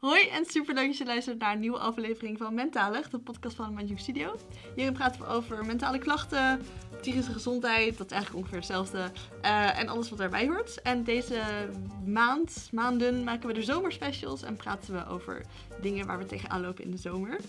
[0.00, 3.56] Hoi en super leuk dat je luistert naar een nieuwe aflevering van Mentalig, de podcast
[3.56, 4.36] van Manjuk Studio.
[4.74, 6.62] Hierin praten we over mentale klachten,
[7.00, 9.10] psychische gezondheid, dat is eigenlijk ongeveer hetzelfde,
[9.42, 10.82] eh, en alles wat daarbij hoort.
[10.82, 11.68] En deze
[12.06, 15.44] maand, maanden, maken we de zomerspecials en praten we over
[15.80, 17.40] dingen waar we tegenaan lopen in de zomer.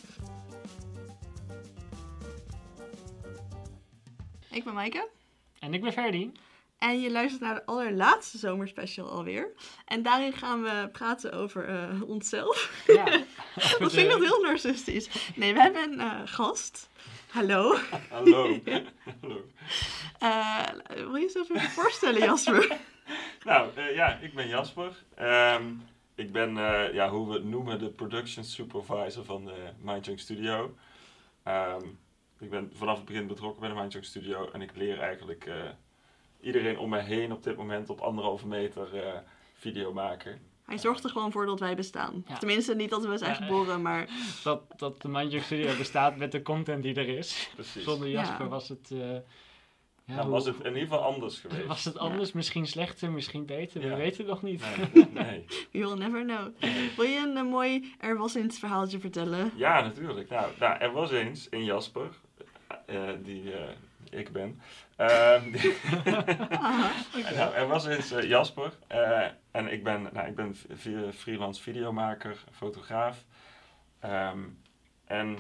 [4.50, 5.10] Ik ben Maaike.
[5.60, 6.32] En ik ben Ferdi.
[6.82, 9.52] En je luistert naar de allerlaatste zomerspecial alweer.
[9.86, 12.84] En daarin gaan we praten over uh, onszelf.
[12.88, 13.06] Ja,
[13.80, 15.34] dat vind ik nog heel narcistisch.
[15.36, 16.90] Nee, we hebben een uh, gast.
[17.30, 17.78] Hallo.
[18.10, 18.60] Hallo.
[19.22, 19.46] Hallo.
[20.24, 22.78] Uh, wil je jezelf even voorstellen, Jasper?
[23.46, 25.04] nou, ja, ik ben Jasper.
[25.20, 25.82] Um,
[26.16, 26.54] ik ben,
[26.94, 30.76] ja, hoe we het noemen, de production supervisor van de Mindjunk Studio.
[31.48, 32.00] Um,
[32.40, 35.50] ik ben vanaf het begin betrokken bij de Mindjunk Studio en ik leer eigenlijk
[36.42, 39.02] iedereen om mij heen op dit moment op anderhalve meter uh,
[39.54, 40.40] video maken.
[40.66, 42.26] Hij zorgt er gewoon voor dat wij bestaan.
[42.40, 44.10] Tenminste, niet dat we zijn geboren, maar...
[44.44, 47.50] Dat, dat de Mindjug Studio bestaat met de content die er is.
[47.56, 47.84] Precies.
[47.84, 48.90] Zonder Jasper was het...
[48.94, 49.16] Uh,
[50.06, 51.68] ja, dan was het in ieder geval anders geweest.
[51.68, 54.64] Was het anders, misschien slechter, misschien beter, we weten het nog niet.
[54.94, 55.46] Nee, nee.
[55.72, 56.48] We will never know.
[56.96, 59.52] Wil je een, een mooi Er was eens verhaaltje vertellen?
[59.56, 60.30] Ja, natuurlijk.
[60.30, 62.10] Nou, nou er was eens in Jasper,
[62.90, 63.44] uh, die
[64.12, 64.60] ik ben.
[65.02, 65.52] Um,
[67.36, 70.56] nou, er was eens uh, Jasper uh, en ik ben, nou, ik ben
[71.14, 73.26] freelance videomaker, fotograaf.
[74.06, 74.62] Um,
[75.06, 75.38] en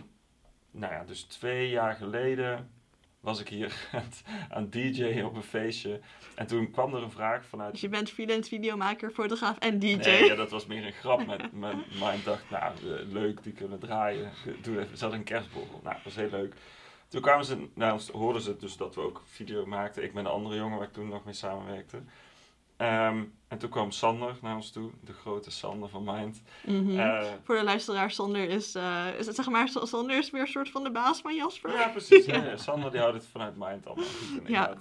[0.72, 2.70] nou ja, dus twee jaar geleden
[3.20, 3.74] was ik hier
[4.56, 6.00] aan DJ op een feestje.
[6.36, 7.72] En toen kwam er een vraag vanuit...
[7.72, 9.96] Dus je bent freelance videomaker, fotograaf en DJ?
[9.96, 11.26] Nee, ja, dat was meer een grap.
[11.26, 12.74] Met, met, maar ik dacht, nou,
[13.10, 14.32] leuk, die kunnen draaien.
[14.62, 15.80] Doe even, zat een kerstborrel.
[15.84, 16.56] Nou, dat was heel leuk.
[17.12, 20.04] Toen kwamen ze naar ons, hoorden ze dus dat we ook video maakten.
[20.04, 21.98] Ik ben de andere jongen waar ik toen nog mee samenwerkte.
[21.98, 26.42] Um, en toen kwam Sander naar ons toe, de grote Sander van Mind.
[26.66, 27.00] Mm -hmm.
[27.00, 30.48] uh, Voor de luisteraar, Sander is, uh, is het, zeg maar, Sander is weer een
[30.48, 31.72] soort van de baas van Jasper.
[31.72, 32.26] Ja, precies.
[32.36, 32.58] ja.
[32.58, 34.78] Sander die houdt het vanuit Mind allemaal goed in de ja.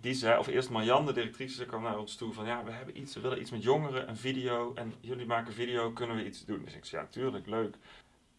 [0.00, 3.00] Die zei, of eerst Marianne, de directrice, kwam naar ons toe van ja, we hebben
[3.00, 4.72] iets, we willen iets met jongeren, een video.
[4.74, 6.62] En jullie maken video, kunnen we iets doen?
[6.64, 7.76] Dus ik zei, ja, tuurlijk, leuk.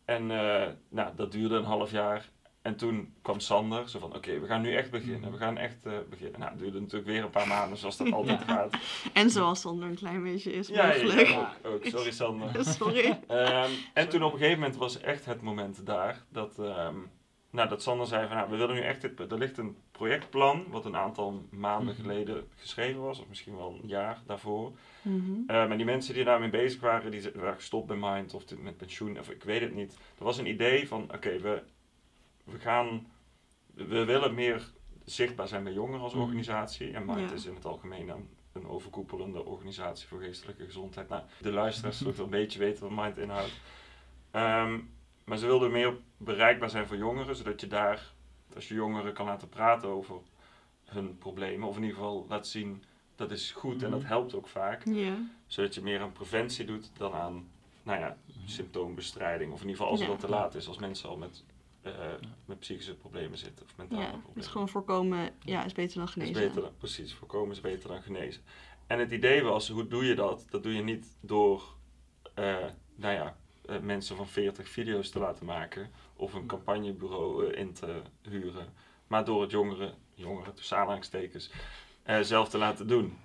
[0.06, 2.30] En uh, nou, dat duurde een half jaar.
[2.66, 5.20] En toen kwam Sander, zo van oké, we gaan nu echt beginnen.
[5.22, 5.32] Mhm.
[5.32, 6.40] We gaan echt uh, beginnen.
[6.40, 8.76] Nou, het duurde natuurlijk weer een paar maanden, zoals dat altijd gaat.
[9.14, 11.28] En zoals Sander een klein beetje is ja, mogelijk.
[11.28, 11.86] Ja, ook, ook.
[11.86, 12.66] Sorry Sander.
[12.80, 13.20] Sorry.
[13.32, 17.10] Um, en toen op een gegeven moment was echt het moment daar dat, um,
[17.50, 20.66] nou, dat Sander zei van nou, we willen nu echt dit, er ligt een projectplan
[20.70, 22.02] wat een aantal maanden mhm.
[22.02, 24.72] geleden geschreven was, of misschien wel een jaar daarvoor.
[25.02, 25.56] Mm -hmm.
[25.56, 28.78] um, en die mensen die daarmee bezig waren, die waren gestopt bij Mind of met
[28.78, 29.94] pensioen, of ik weet het niet.
[30.18, 31.62] Er was een idee van oké, we
[32.46, 33.08] we gaan,
[33.74, 34.72] we willen meer
[35.06, 36.22] zichtbaar zijn bij jongeren als mhm.
[36.22, 36.92] organisatie.
[36.92, 41.10] En Mind is in het algemeen een, een, overkoepelende organisatie voor geestelijke gezondheid.
[41.10, 43.54] Nou, de luisteraars zullen een beetje weten wat Mind inhoudt.
[44.32, 48.14] Um, maar ze wilden meer bereikbaar zijn voor jongeren, zodat je daar,
[48.56, 50.16] als je jongeren kan laten praten over
[50.86, 52.84] hun problemen, of in ieder geval laat zien
[53.16, 54.08] dat is goed en dat mhm.
[54.08, 54.84] helpt ook vaak.
[55.48, 57.48] Zodat je meer aan preventie doet dan aan
[57.84, 59.52] nou ja, symptoombestrijding.
[59.52, 61.44] Of in ieder geval als het al te laat is, als mensen al met
[61.86, 61.94] uh,
[62.46, 64.36] met psychische problemen zitten of mentale ja, problemen.
[64.36, 66.36] Dus gewoon voorkomen ja, is beter dan genezen.
[66.36, 68.42] Is beter dan, precies, voorkomen is beter dan genezen.
[68.88, 70.46] En het idee was, hoe doe je dat?
[70.50, 71.64] Dat doe je niet door,
[72.40, 73.38] uh, nou ja,
[73.70, 78.74] uh, mensen van 40 video's te laten maken of een campagnebureau in te huren,
[79.08, 81.52] maar door het jongeren, jongeren tussen aanhalingstekens,
[82.22, 83.18] zelf te laten doen.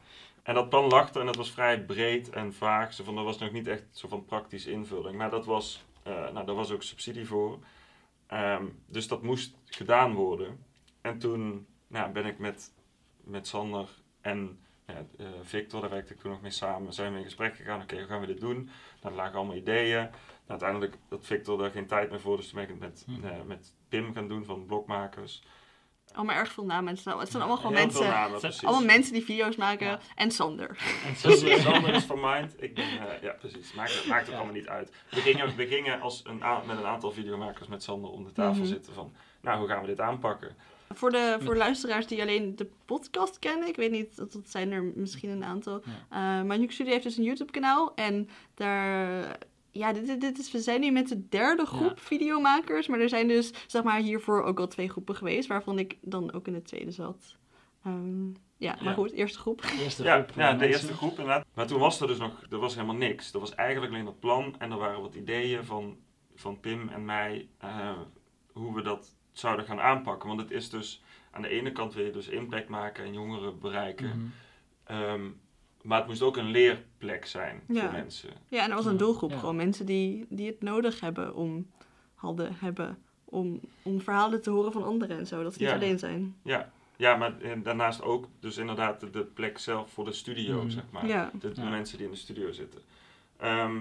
[0.43, 2.95] En dat plan lag er en dat was vrij breed en vaag.
[2.95, 5.17] Zo van, er was nog niet echt zo van praktische invulling.
[5.17, 7.59] Maar dat was, nou, daar was ook subsidie voor.
[8.33, 10.65] Um, dus dat moest gedaan worden.
[11.01, 12.73] En toen nou, ben ik met,
[13.21, 13.89] met Sander
[14.21, 17.57] en ja, uh, Victor, daar werkte ik toen nog mee samen, zijn we in gesprek
[17.57, 17.83] gegaan.
[17.83, 18.57] Oké, hoe gaan we dit doen?
[19.03, 20.01] Nou, er lagen allemaal ideeën.
[20.01, 20.11] Nou,
[20.47, 23.43] uiteindelijk had Victor daar geen tijd meer voor, dus toen ben ik het met, uh,
[23.47, 25.43] met Pim gaan doen van Blokmakers.
[26.15, 26.93] Allemaal erg veel namen.
[26.93, 28.07] Het zijn, het zijn allemaal gewoon mensen.
[28.07, 29.87] Namen, het zijn allemaal mensen die video's maken.
[29.87, 30.01] Ja.
[30.15, 30.79] En Sander.
[31.07, 32.63] En Sander, Sander is van Mind.
[32.63, 33.73] Ik ben, uh, ja, precies.
[33.73, 34.37] Maakt, maakt ook ja.
[34.37, 34.93] allemaal niet uit.
[35.11, 38.53] We gingen, we gingen als een met een aantal videomakers met Sander om de tafel
[38.53, 38.67] mm -hmm.
[38.67, 40.57] zitten van, nou, hoe gaan we dit aanpakken?
[40.95, 44.73] Voor de voor luisteraars die alleen de podcast kennen, ik weet niet, dat, dat zijn
[44.73, 45.83] er misschien een aantal.
[45.85, 46.39] Ja.
[46.41, 49.39] Uh, maar Nuke Studio heeft dus een YouTube kanaal en daar
[49.73, 52.03] ja, dit, dit is, we zijn nu met de derde groep ja.
[52.03, 52.87] videomakers.
[52.87, 55.49] Maar er zijn dus, zeg maar, hiervoor ook al twee groepen geweest.
[55.49, 57.37] Waarvan ik dan ook in de tweede zat.
[57.87, 58.93] Um, ja, maar ja.
[58.93, 59.63] goed, eerste groep.
[59.81, 60.37] Eerste ja, groep.
[60.37, 61.47] Ja, de eerste groep inderdaad.
[61.55, 63.33] Maar toen was er dus nog, er was helemaal niks.
[63.33, 64.55] Er was eigenlijk alleen dat plan.
[64.59, 65.99] En er waren wat ideeën van,
[66.35, 67.49] van Pim en mij.
[67.65, 67.99] Uh,
[68.53, 70.29] hoe we dat zouden gaan aanpakken.
[70.29, 73.59] Want het is dus, aan de ene kant wil je dus impact maken en jongeren
[73.59, 74.07] bereiken.
[74.17, 74.33] Mm
[74.85, 74.97] -hmm.
[74.97, 75.41] um,
[75.83, 77.81] maar het moest ook een leerplek zijn Ja.
[77.83, 78.31] voor mensen.
[78.49, 79.31] Ja, en er was een doelgroep.
[79.31, 79.39] ja.
[79.39, 81.71] Gewoon mensen die, die het nodig hebben om,
[82.15, 85.43] hadden, hebben om, om verhalen te horen van anderen en zo.
[85.43, 86.37] Dat ze niet alleen zijn.
[86.43, 90.57] Ja, ja maar en daarnaast ook dus inderdaad de, de plek zelf voor de studio,
[90.61, 90.71] Mhm.
[90.71, 91.07] zeg maar.
[91.07, 91.31] Ja.
[91.41, 91.69] De, de Ja.
[91.71, 92.81] mensen die in de studio zitten.
[93.37, 93.79] Ehm,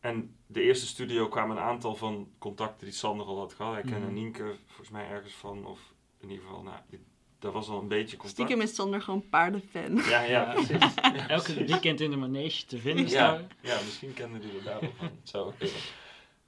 [0.00, 3.72] en de eerste studio kwamen een aantal van contacten die Sander al had gehad.
[3.72, 4.14] Hij kende Mhm.
[4.14, 6.98] Nienke volgens mij ergens van, of in ieder geval, nou, die,
[7.42, 8.32] daar was al een beetje contact.
[8.40, 9.94] Stiekem is Sander gewoon paardenfan.
[9.96, 10.52] Ja, ja, Ja.
[10.52, 10.94] precies.
[11.02, 11.70] Ja, Elke precies.
[11.70, 13.48] weekend in de manege te vinden Ja, staan.
[13.60, 15.06] ja, misschien kenden die er daar wel van.
[15.06, 15.52] Het zou.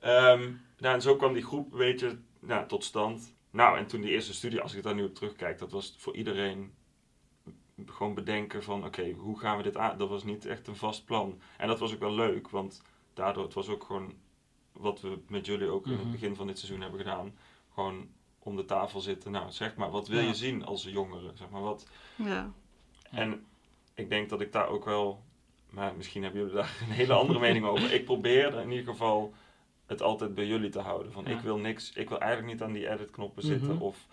[0.01, 3.35] Ehm, nou, en zo kwam die groep een beetje nou, tot stand.
[3.51, 6.17] Nou, en toen die eerste studie, als ik daar nu op terugkijk, dat was voor
[6.17, 6.73] iedereen
[7.87, 9.99] gewoon bedenken van, oké, hoe gaan we dit aan?
[9.99, 11.41] Dat was niet echt een vast plan.
[11.59, 12.83] En dat was ook wel leuk, want
[13.15, 14.15] daardoor, het was ook gewoon
[14.73, 16.11] wat we met jullie ook in het Mhm.
[16.13, 17.35] begin van dit seizoen hebben gedaan.
[17.75, 18.09] Gewoon
[18.45, 19.31] om de tafel zitten.
[19.31, 20.27] Nou, zeg maar, wat wil Ja.
[20.27, 21.31] je zien als jongere?
[21.35, 21.87] Zeg maar, wat,
[22.17, 22.53] Ja.
[23.11, 23.45] En
[23.95, 25.23] ik denk dat ik daar ook wel,
[25.71, 27.93] maar misschien hebben jullie daar een hele andere mening over.
[27.93, 29.33] Ik probeer in ieder geval
[29.87, 31.13] het altijd bij jullie te houden.
[31.13, 31.31] Van Ja.
[31.31, 33.83] ik wil niks, ik wil eigenlijk niet aan die edit knoppen zitten Mhm.
[33.83, 34.07] of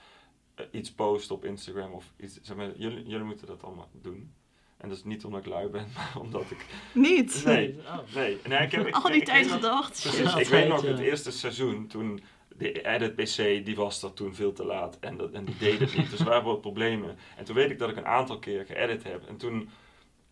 [0.56, 2.39] eh, iets posten op Instagram of iets.
[2.42, 4.33] Zeg maar, jullie, jullie moeten dat allemaal doen.
[4.78, 6.66] En dat is niet omdat ik lui ben, maar omdat ik.
[6.94, 7.42] Niet.
[7.45, 7.75] Nee.
[7.80, 7.98] Oh.
[8.16, 8.88] Nee, nee ik heb.
[8.88, 10.01] Ik, Al die tijd gedacht.
[10.01, 10.88] Precies, Ja, ik weet nog ja.
[10.89, 12.22] het eerste seizoen toen
[12.57, 15.80] de edit PC die was er toen veel te laat en, dat, en die deed
[15.80, 16.09] het niet.
[16.09, 17.18] Dus er waren wat problemen.
[17.38, 19.27] En toen weet ik dat ik een aantal keer geëdit heb.
[19.27, 19.69] En toen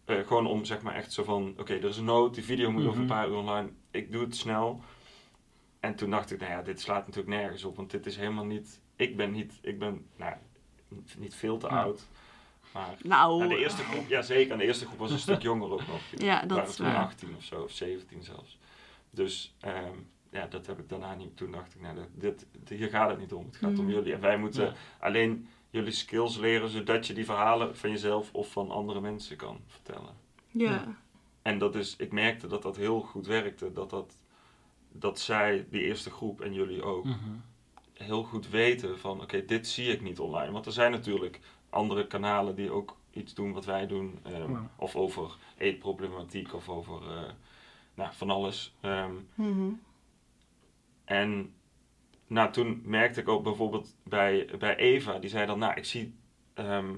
[0.05, 2.71] eh, gewoon om zeg maar echt zo van, oké, er is een nood, die video
[2.71, 3.13] moet over een Mhm.
[3.13, 3.69] paar uur online.
[3.91, 4.81] Ik doe het snel.
[5.79, 8.45] En toen dacht ik, nou ja, dit slaat natuurlijk nergens op, want dit is helemaal
[8.45, 10.33] niet, ik ben niet, ik ben, nou,
[11.17, 11.81] niet veel te Ja.
[11.81, 12.07] oud.
[12.73, 15.41] Maar Nou, nou, de eerste groep, ja zeker, en de eerste groep was een stuk
[15.41, 16.01] jonger ook nog.
[16.17, 16.95] Ja, dat waren is toen waar.
[17.05, 18.57] 18 of zo, of 17 zelfs.
[19.09, 19.95] Dus ehm,
[20.31, 21.37] ja, dat heb ik daarna niet.
[21.37, 23.45] Toen dacht ik, nou, dit, dit- hier gaat het niet om.
[23.45, 23.93] Het gaat om Mhm.
[23.93, 24.13] jullie.
[24.13, 24.73] En wij moeten Ja.
[24.99, 29.59] alleen jullie skills leren, zodat je die verhalen van jezelf of van andere mensen kan
[29.67, 30.13] vertellen.
[30.51, 30.97] ja.
[31.41, 33.73] En dat is, ik merkte dat dat heel goed werkte.
[33.73, 34.17] Dat, dat,
[34.91, 37.15] dat zij, die eerste groep en jullie ook, Mhm.
[37.93, 40.51] heel goed weten van oké, dit zie ik niet online.
[40.51, 41.39] Want er zijn natuurlijk
[41.69, 44.19] andere kanalen die ook iets doen wat wij doen.
[44.23, 44.69] ehm, Ja.
[44.75, 47.31] Of over eetproblematiek of over eh,
[47.93, 48.73] nou, van alles.
[48.81, 49.69] Ehm, Mhm.
[51.09, 51.53] En
[52.27, 56.13] nou, toen merkte ik ook bijvoorbeeld bij, bij Eva, die zei dan, nou, ik zie
[56.53, 56.93] ehm,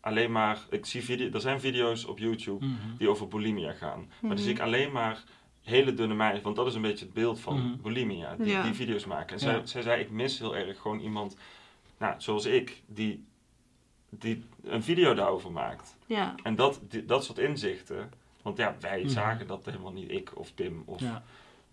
[0.00, 2.96] alleen maar, ik zie video, er zijn video's op YouTube Mhm.
[2.98, 3.98] die over bulimia gaan.
[3.98, 4.28] Maar Mhm.
[4.28, 5.22] dan zie ik alleen maar
[5.62, 7.80] hele dunne meisjes, want dat is een beetje het beeld van Mhm.
[7.82, 8.62] bulimia, die, Ja.
[8.62, 9.32] die video's maken.
[9.34, 9.66] En zij, Ja.
[9.66, 11.36] zij zei, ik mis heel erg gewoon iemand,
[11.98, 13.24] nou, zoals ik, die,
[14.10, 15.96] die een video daarover maakt.
[16.06, 16.34] Ja.
[16.42, 18.10] En dat, die- dat soort inzichten,
[18.42, 19.08] want ja, wij Mhm.
[19.08, 21.22] zagen dat helemaal niet, ik of Tim of Ja.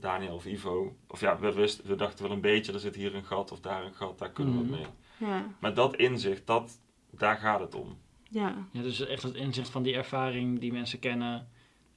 [0.02, 0.96] Daniel of Ivo.
[1.08, 3.60] Of ja, we, wisten, we dachten wel een beetje, er zit hier een gat of
[3.60, 4.72] daar een gat, daar kunnen we Mhm.
[4.72, 4.86] mee.
[5.18, 5.46] Ja.
[5.60, 7.98] Maar dat inzicht, dat, daar gaat het om.
[8.30, 8.56] Ja.
[8.72, 11.48] ja, dus echt het inzicht van die ervaring die mensen kennen,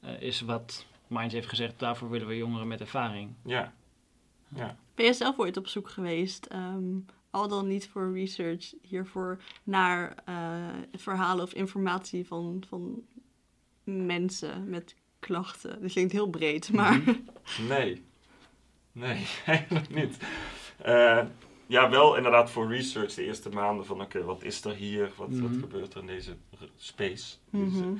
[0.01, 1.79] eh, is wat Minds heeft gezegd.
[1.79, 3.31] Daarvoor willen we jongeren met ervaring.
[3.45, 3.73] Ja,
[4.95, 6.99] Ben je zelf ooit op zoek geweest, ehm,
[7.31, 13.03] al dan niet voor research hiervoor, naar eh, verhalen of informatie van, van
[13.85, 14.95] mensen met
[15.27, 15.83] klachten?
[15.83, 17.15] Dat klinkt heel breed, maar Mhm.
[17.69, 18.05] nee.
[18.93, 20.19] Nee, eigenlijk niet.
[20.83, 21.25] Eh,
[21.67, 25.13] ja, wel inderdaad voor research de eerste maanden van oké, wat is er hier?
[25.17, 25.61] Wat, wat Mhm.
[25.61, 26.37] gebeurt er in deze
[26.77, 27.37] space?
[27.51, 27.97] Deze- Mhm.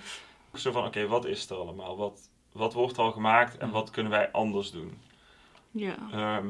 [0.55, 1.97] Zo van oké, wat is er allemaal?
[1.97, 4.99] Wat, wat wordt al gemaakt en wat kunnen wij anders doen?
[5.71, 5.97] ja.
[6.13, 6.49] Ehm,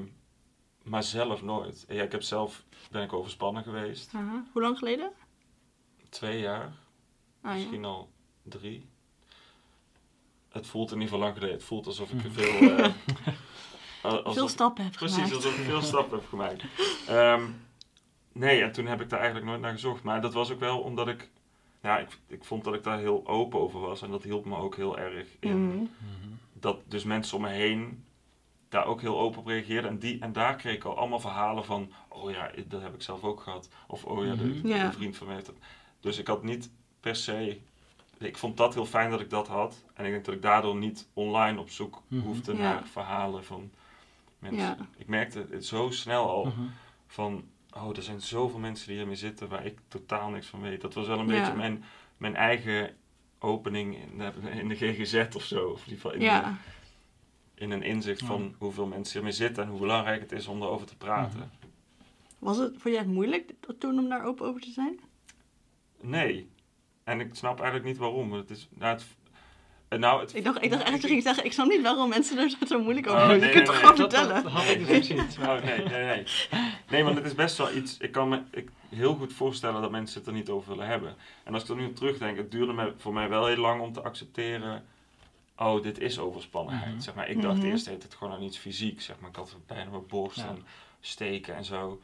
[0.82, 1.84] maar zelf nooit.
[1.88, 4.12] Ja, ik heb zelf, ben ik overspannen geweest.
[4.52, 5.12] Hoe lang geleden?
[6.08, 6.72] Twee jaar, Ah,
[7.50, 7.52] ja.
[7.54, 8.08] misschien al
[8.42, 8.88] drie.
[10.54, 11.56] Het voelt in ieder geval lang geleden.
[11.56, 12.30] Het voelt alsof ik Mhm.
[12.30, 12.76] veel...
[12.76, 12.92] eh,
[14.12, 15.34] alsof- Veel stappen heb Precies, gemaakt.
[15.34, 16.62] alsof ik veel stappen heb gemaakt.
[17.08, 17.42] Ehm,
[18.32, 20.02] nee, en toen heb ik daar eigenlijk nooit naar gezocht.
[20.02, 21.30] Maar dat was ook wel omdat ik...
[21.82, 24.02] Ja, ik, ik vond dat ik daar heel open over was.
[24.02, 25.66] En dat hielp me ook heel erg in.
[25.72, 25.84] Mhm.
[26.52, 28.04] Dat dus mensen om me heen
[28.68, 29.90] daar ook heel open op reageerden.
[29.90, 31.92] En, die, en daar kreeg ik al allemaal verhalen van...
[32.08, 33.68] Oh ja, dat heb ik zelf ook gehad.
[33.86, 34.66] Of oh ja, de, Mhm.
[34.68, 34.84] Ja.
[34.84, 35.56] een vriend van mij heeft dat.
[36.00, 36.70] Dus ik had niet
[37.00, 37.60] per se...
[38.24, 39.84] Ik vond dat heel fijn dat ik dat had.
[39.94, 42.22] En ik denk dat ik daardoor niet online op zoek Mhm.
[42.26, 42.58] hoefde Ja.
[42.58, 43.70] naar verhalen van
[44.38, 44.60] mensen.
[44.60, 44.76] Ja.
[44.96, 46.60] Ik merkte het zo snel al Mhm.
[47.06, 47.44] van...
[47.76, 50.80] Oh, er zijn zoveel mensen die hiermee zitten waar ik totaal niks van weet.
[50.80, 51.40] Dat was wel een Ja.
[51.40, 51.84] beetje mijn,
[52.16, 52.96] mijn eigen
[53.38, 55.68] opening in de, in de GGZ of zo.
[55.68, 56.56] Of in, ieder geval in, Ja.
[57.54, 58.26] in een inzicht Ja.
[58.26, 61.38] van hoeveel mensen hiermee zitten en hoe belangrijk het is om erover te praten.
[61.38, 61.48] Mhm.
[62.38, 65.00] Was het voor jij het moeilijk toen om daar open over te zijn?
[66.00, 66.48] Nee.
[67.04, 68.32] En ik snap eigenlijk niet waarom.
[68.32, 68.98] Het is, nou,
[69.88, 71.82] het, nou, het, Ik dacht, ik dacht echt dat je ging zeggen, ik snap niet
[71.82, 73.38] waarom mensen er zo moeilijk over Oh, doen.
[73.38, 73.90] nee, je kunt nee, toch nee.
[73.92, 74.42] gewoon Dat, vertellen.
[74.42, 75.38] dat had ik dus ook zoiets.
[75.38, 76.24] Oh, nee, nee, nee.
[76.90, 77.96] Nee, want het is best wel iets...
[77.98, 81.16] Ik kan me ik heel goed voorstellen dat mensen het er niet over willen hebben.
[81.44, 83.80] En als ik er nu op terugdenk, het duurde me, voor mij wel heel lang
[83.80, 84.84] om te accepteren...
[85.58, 86.90] Oh, dit is overspannenheid.
[86.92, 87.00] Mhm.
[87.00, 87.66] Zeg maar, ik dacht Mhm.
[87.66, 89.00] eerst deed het gewoon aan iets fysiek.
[89.02, 90.46] Zeg maar, ik had pijn aan mijn borst Ja.
[90.48, 90.64] en
[91.00, 92.00] steken en zo.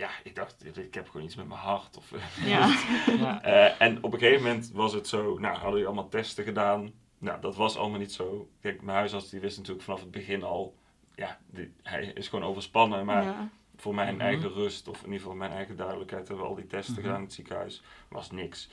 [0.00, 1.96] Ja, ik dacht, ik heb gewoon iets met mijn hart.
[1.96, 2.12] Of,
[2.44, 2.66] Ja.
[3.18, 3.42] Ja.
[3.42, 6.92] Eh, en op een gegeven moment was het zo, nou, hadden we allemaal testen gedaan.
[7.18, 8.50] Nou, dat was allemaal niet zo.
[8.60, 10.76] Kijk, mijn huisarts die wist natuurlijk vanaf het begin al,
[11.14, 13.04] ja, die, hij is gewoon overspannen.
[13.06, 13.48] Maar ja.
[13.76, 14.22] voor mijn Mhm.
[14.24, 17.02] eigen rust, of in ieder geval mijn eigen duidelijkheid, hebben we al die testen Mhm.
[17.02, 18.70] gedaan in het ziekenhuis, was niks.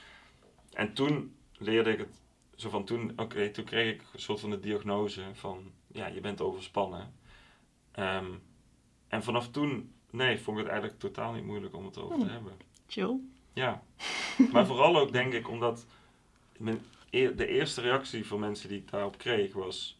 [0.72, 2.20] En toen leerde ik het,
[2.56, 6.20] zo van toen, oké, toen kreeg ik een soort van de diagnose van, ja, je
[6.20, 7.14] bent overspannen.
[7.92, 8.30] Ehm,
[9.08, 12.22] en vanaf toen, nee, vond ik het eigenlijk totaal niet moeilijk om het over te
[12.24, 12.32] Hmm.
[12.32, 12.52] hebben.
[12.86, 13.16] Chill.
[13.52, 13.82] Ja,
[14.52, 15.86] maar vooral ook denk ik omdat
[16.56, 19.98] mijn, e- de eerste reactie van mensen die ik daarop kreeg was: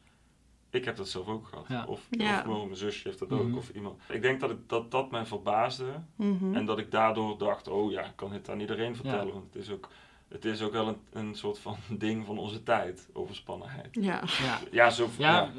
[0.71, 1.65] ik heb dat zelf ook gehad.
[1.69, 1.85] Ja.
[1.87, 2.45] Of, Ja.
[2.49, 3.43] of mijn zusje heeft dat ook.
[3.47, 3.57] Mhm.
[3.57, 4.01] Of iemand.
[4.09, 6.55] Ik denk dat ik, dat, dat mij verbaasde Mhm.
[6.55, 9.33] en dat ik daardoor dacht: oh ja, ik kan dit aan iedereen vertellen.
[9.33, 9.89] Want het is ook,
[10.29, 13.89] het is ook wel een, een soort van ding van onze tijd, overspannenheid.
[13.91, 14.23] Ja.
[14.43, 14.59] Ja.
[14.71, 15.53] Ja, zo, ja, ja.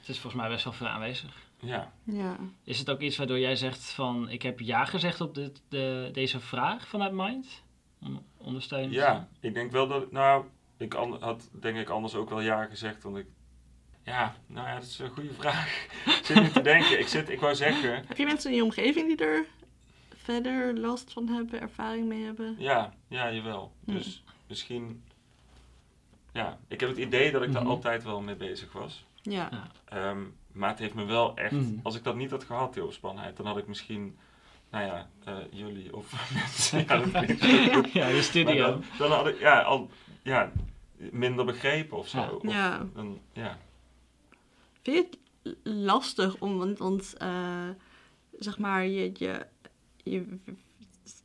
[0.00, 1.44] het is volgens mij best wel veel aanwezig.
[1.60, 1.92] Ja.
[2.02, 2.36] Ja.
[2.64, 6.10] Is het ook iets waardoor jij zegt van, ik heb ja gezegd op dit, de,
[6.12, 7.62] deze vraag vanuit Mind?
[8.02, 10.44] Om ondersteunend te Ja, ik denk wel dat, nou,
[10.76, 13.26] ik an- had denk ik anders ook wel ja gezegd, want ik,
[14.04, 15.84] ja, nou ja, dat is een goede vraag.
[16.04, 18.62] ik zit nu te denken, ik, zit, ik wou zeggen, Heb je mensen in je
[18.64, 19.44] omgeving die er
[20.16, 22.54] verder last van hebben, ervaring mee hebben?
[22.58, 23.72] ja, ja, jawel.
[23.84, 23.92] Hm.
[23.92, 25.02] Dus misschien,
[26.32, 27.70] ja, ik heb het idee dat ik daar Mhm.
[27.70, 29.04] altijd wel mee bezig was.
[29.22, 29.48] Ja.
[29.90, 30.14] Ja.
[30.56, 31.78] Maar het heeft me wel echt, Mhm.
[31.82, 34.16] als ik dat niet had gehad, die overspannenheid, dan had ik misschien,
[34.70, 37.12] nou ja, eh, jullie of mensen, ja, dat.
[37.92, 38.64] Ja, de studio.
[38.70, 39.90] dan, dan had ik, ja, al,
[40.22, 40.52] ja,
[40.96, 42.18] minder begrepen of zo.
[42.18, 42.30] Ja.
[42.30, 42.86] Of, Ja.
[42.94, 43.58] Dan, ja.
[44.82, 45.02] Vind je
[45.42, 47.68] het lastig om, want, want eh,
[48.38, 49.46] zeg maar, je, je,
[50.02, 50.38] je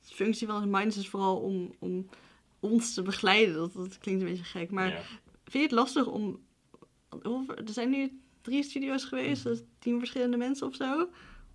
[0.01, 2.07] functie van het Minds is vooral om, om
[2.59, 3.55] ons te begeleiden.
[3.55, 5.01] Dat, dat klinkt een beetje gek, maar ja.
[5.43, 6.39] vind je het lastig om,
[7.23, 11.09] hoeveel- er zijn nu drie studio's geweest, dus tien verschillende mensen of zo,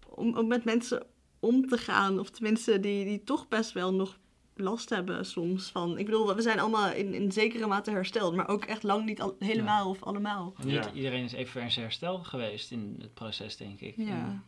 [0.08, 1.06] om, om met mensen
[1.40, 4.18] om te gaan, of tenminste die, die toch best wel nog
[4.58, 8.48] last hebben soms van, ik bedoel, we zijn allemaal in, in zekere mate hersteld, maar
[8.48, 10.54] ook echt lang niet al- helemaal of allemaal.
[10.64, 10.92] Niet Ja.
[10.92, 13.96] iedereen is even in zijn herstel geweest in het proces, denk ik.
[13.96, 14.42] Ja.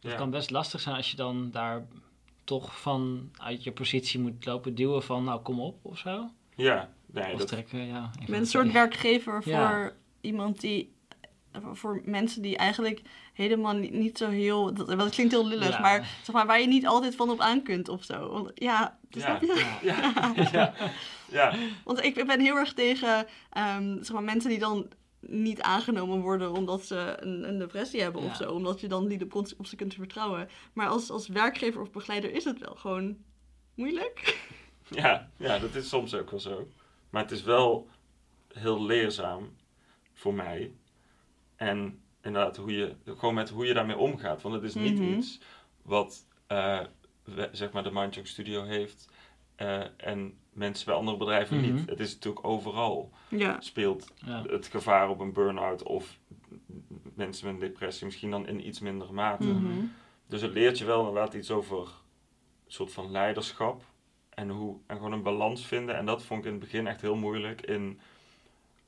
[0.00, 0.18] Het Ja.
[0.18, 1.86] kan best lastig zijn als je dan daar
[2.44, 6.30] toch van uit je positie moet lopen duwen van, nou kom op of zo.
[6.56, 8.10] Ja, nee, Of dat, trekken, ja.
[8.20, 10.92] Je bent een soort werkgever voor iemand die.
[11.72, 14.74] Voor mensen die eigenlijk helemaal niet, niet zo heel.
[14.74, 15.80] Dat, klinkt heel lullig, Ja.
[15.80, 18.28] maar, zeg maar waar je niet altijd van op aan kunt of zo.
[18.28, 18.98] Want, ja?
[19.82, 20.74] Ja.
[21.30, 24.88] ja, Want ik ben heel erg tegen ehm, zeg maar, mensen die dan
[25.20, 28.52] niet aangenomen worden omdat ze een, een depressie hebben of zo.
[28.52, 30.48] Omdat je dan niet op, op ze kunt vertrouwen.
[30.72, 33.16] Maar als, als werkgever of begeleider is het wel gewoon
[33.74, 34.38] moeilijk.
[34.90, 36.68] ja, ja, dat is soms ook wel zo.
[37.10, 37.88] Maar het is wel
[38.52, 39.56] heel leerzaam
[40.12, 40.72] voor mij.
[41.56, 44.42] En inderdaad, hoe je, gewoon met hoe je daarmee omgaat.
[44.42, 45.12] Want het is niet Mhm.
[45.12, 45.40] iets
[45.82, 46.80] wat eh,
[47.24, 49.08] we- zeg maar de Mindjunk Studio heeft
[49.56, 51.74] eh, en mensen bij andere bedrijven Mhm.
[51.74, 51.88] niet.
[51.88, 53.60] Het is natuurlijk overal Ja.
[53.60, 54.42] speelt Ja.
[54.46, 56.18] het gevaar op een burn-out of
[57.14, 59.46] mensen met een depressie misschien dan in iets mindere mate.
[59.46, 59.84] Mhm.
[60.26, 61.86] Dus het leert je wel inderdaad iets over een
[62.72, 63.82] soort van leiderschap
[64.30, 65.96] en, hoe, en gewoon een balans vinden.
[65.96, 67.60] En dat vond ik in het begin echt heel moeilijk.
[67.62, 68.00] In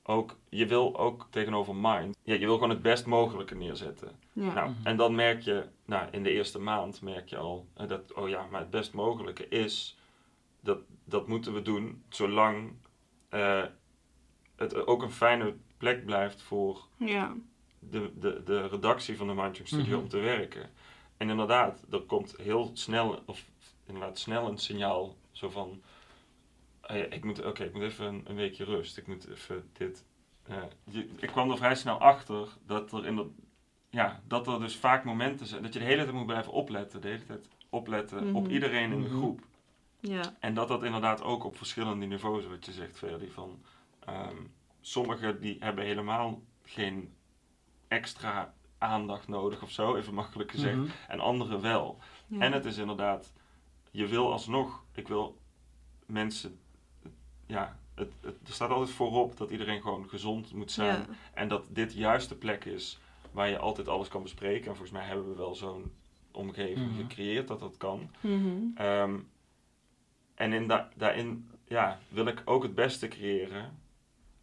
[0.08, 4.10] ook, je wil ook tegenover mind, ja, je wil gewoon het best mogelijke neerzetten.
[4.32, 4.52] Ja.
[4.52, 4.86] Nou, Mhm.
[4.86, 8.28] en dan merk je, nou, in de eerste maand merk je al eh, dat, oh
[8.28, 9.96] ja, maar het best mogelijke is,
[10.60, 12.72] dat, dat moeten we doen zolang
[13.28, 13.62] eh,
[14.56, 17.34] het ook een fijne plek blijft voor ja.
[17.78, 20.02] de, de, de redactie van de Mindjunk Studio Mhm.
[20.02, 20.70] om te werken.
[21.16, 23.44] En inderdaad, er komt heel snel, of
[23.86, 25.82] inderdaad snel een signaal zo van,
[26.86, 29.70] ah ja, ik moet, oké, ik moet even een, een weekje rust, ik moet even
[29.72, 30.04] dit.
[30.46, 33.26] eh, je- ik kwam er vrij snel achter dat er in de,
[33.90, 37.00] ja, dat er dus vaak momenten zijn, dat je de hele tijd moet blijven opletten,
[37.00, 38.52] de hele tijd opletten op Mhm.
[38.52, 39.16] iedereen in de Mhm.
[39.16, 39.40] groep.
[40.00, 40.36] Ja.
[40.40, 43.62] En dat dat inderdaad ook op verschillende niveaus, wat je zegt, Verdi, van
[44.04, 44.36] ehm,
[44.80, 47.14] sommigen die hebben helemaal geen
[47.88, 50.86] extra aandacht nodig of zo, even makkelijk gezegd, Mhm.
[51.08, 51.98] en anderen wel.
[52.26, 52.40] Ja.
[52.40, 53.32] En het is inderdaad,
[53.90, 55.38] je wil alsnog, ik wil
[56.06, 56.60] mensen,
[57.46, 60.98] ja, het, het, er staat altijd voorop dat iedereen gewoon gezond moet zijn.
[60.98, 61.06] Ja.
[61.34, 62.98] En dat dit juist de plek is
[63.32, 64.60] waar je altijd alles kan bespreken.
[64.66, 65.92] En volgens mij hebben we wel zo'n
[66.30, 67.00] omgeving Mhm.
[67.00, 68.10] gecreëerd dat dat kan.
[68.20, 68.56] Mhm.
[68.74, 69.14] Ehm,
[70.34, 73.78] en in da- daarin ja, wil ik ook het beste creëren.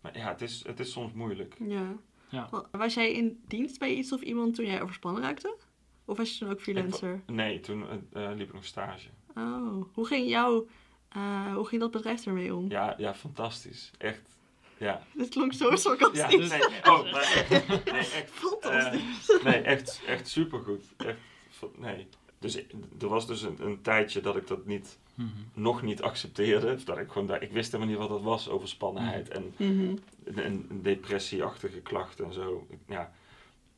[0.01, 1.55] Maar ja, het is, het is soms moeilijk.
[1.67, 1.95] Ja.
[2.29, 2.47] Ja.
[2.51, 5.57] Wa- Was jij in dienst bij iets of iemand toen jij overspannen raakte?
[6.05, 7.21] Of was je toen ook freelancer?
[7.25, 9.07] Nee, toen eh, eh, liep ik nog stage.
[9.35, 10.65] Oh, hoe ging jouw,
[11.13, 12.69] eh, hoe ging dat bedrijf ermee om?
[12.69, 13.91] Ja, ja, fantastisch.
[13.97, 14.21] Echt.
[14.77, 15.01] Ja.
[15.13, 16.49] Dit klonk zo Ja, sarcastisch.
[16.49, 17.49] nee, oh, maar echt,
[17.85, 19.29] nee, echt, Fantastisch.
[19.29, 20.83] eh, nee, echt, echt supergoed.
[20.97, 21.17] Echt,
[21.77, 22.07] nee.
[22.39, 22.55] Dus
[23.01, 25.27] er was dus een, een tijdje dat ik dat niet, Mhm.
[25.53, 26.83] nog niet accepteerde.
[26.83, 29.95] Dat ik gewoon, daar- ik wist helemaal niet wat dat was, overspannenheid en, Mhm.
[30.25, 32.67] en, en depressieachtige klachten en zo.
[32.87, 33.11] Ja.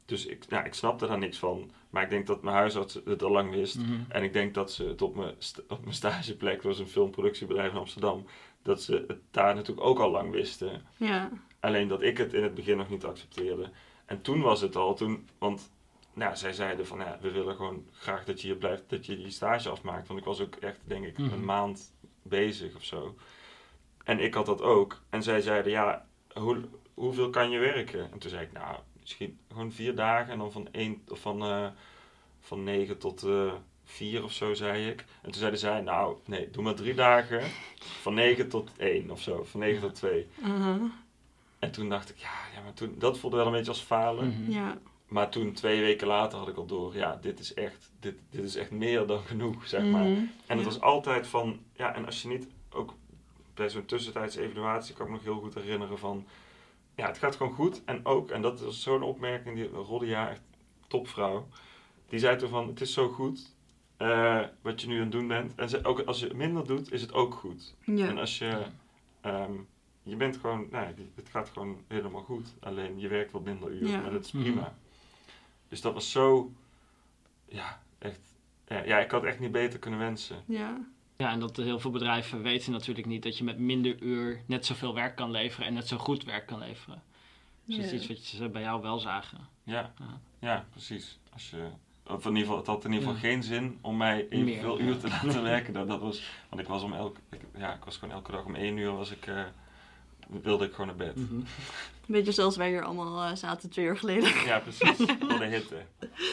[0.05, 1.71] Dus ik, ja, ik snapte daar niks van.
[1.89, 3.77] Maar ik denk dat mijn huisarts het al lang wist.
[3.77, 3.93] Mhm.
[4.09, 6.87] En ik denk dat ze het op mijn, st- op mijn stageplek, dat was een
[6.87, 8.25] filmproductiebedrijf in Amsterdam,
[8.61, 10.81] dat ze het daar natuurlijk ook al lang wisten.
[10.97, 11.29] Ja.
[11.59, 13.69] Alleen dat ik het in het begin nog niet accepteerde.
[14.05, 15.69] En toen was het al, toen, want
[16.13, 19.17] nou, zij zeiden van ja, we willen gewoon graag dat je hier blijft, dat je
[19.17, 20.07] die stage afmaakt.
[20.07, 21.33] Want ik was ook echt, denk ik, Mhm.
[21.33, 23.15] een maand bezig of zo.
[24.03, 25.01] En ik had dat ook.
[25.09, 26.61] En zij zeiden ja, hoe,
[26.93, 28.11] hoeveel kan je werken?
[28.11, 31.43] En toen zei ik nou, misschien gewoon vier dagen en dan van één, of van,
[31.43, 31.67] eh,
[32.39, 34.99] van negen tot eh, vier of zo, zei ik.
[34.99, 37.41] En toen zeiden zij nou, nee, doe maar drie dagen.
[37.79, 40.27] Van negen tot één of zo, van negen tot twee.
[40.39, 40.81] Uh-huh.
[41.59, 44.27] En toen dacht ik, ja, ja maar toen, dat voelde wel een beetje als falen.
[44.27, 44.51] Mhm.
[44.51, 44.77] Ja.
[45.07, 48.43] Maar toen, twee weken later, had ik al door, ja, dit is echt, dit, dit
[48.43, 50.03] is echt meer dan genoeg, zeg maar.
[50.03, 50.19] Mhm.
[50.45, 50.63] En het Ja.
[50.65, 52.93] was altijd van, ja, en als je niet, ook
[53.53, 56.25] bij zo'n tussentijdse evaluatie, kan ik me nog heel goed herinneren van,
[56.95, 57.81] ja, het gaat gewoon goed.
[57.85, 60.41] En ook, en dat is zo'n opmerking, die Rodia, echt
[60.87, 61.47] topvrouw,
[62.09, 63.53] die zei toen van, het is zo goed
[63.97, 65.55] eh, wat je nu aan het doen bent.
[65.55, 67.75] En ze, ook als je minder doet, is het ook goed.
[68.07, 68.65] En als je,
[69.21, 69.53] ehm,
[70.03, 72.53] je bent gewoon, nou, ja, het gaat gewoon helemaal goed.
[72.59, 74.01] Alleen je werkt wat minder uren, Ja.
[74.01, 74.43] maar dat is Mhm.
[74.43, 74.75] prima.
[75.67, 76.51] Dus dat was zo,
[77.47, 78.19] ja, echt,
[78.67, 80.43] ja, ja, ik had echt niet beter kunnen wensen.
[80.45, 80.85] Ja.
[81.17, 84.65] Ja, en dat heel veel bedrijven weten natuurlijk niet dat je met minder uur net
[84.65, 87.01] zoveel werk kan leveren en net zo goed werk kan leveren.
[87.65, 89.37] Dus dat is iets wat ze bij jou wel zagen.
[89.63, 90.19] Ja, Ja.
[90.39, 91.17] ja precies.
[91.33, 91.67] Als je,
[92.07, 93.27] of in ieder geval, het had in ieder geval Ja.
[93.29, 95.73] geen zin om mij evenveel uur te laten werken.
[95.73, 98.45] Dat, dat was, want ik was om elk, ik, ja, ik was gewoon elke dag
[98.45, 99.43] om één uur was ik, eh,
[100.41, 101.15] wilde ik gewoon naar bed.
[101.15, 101.39] Mhm.
[102.05, 104.45] Weet je, zoals wij hier allemaal eh, zaten twee uur geleden.
[104.45, 104.97] Ja, precies.
[105.19, 105.81] Voor de hitte.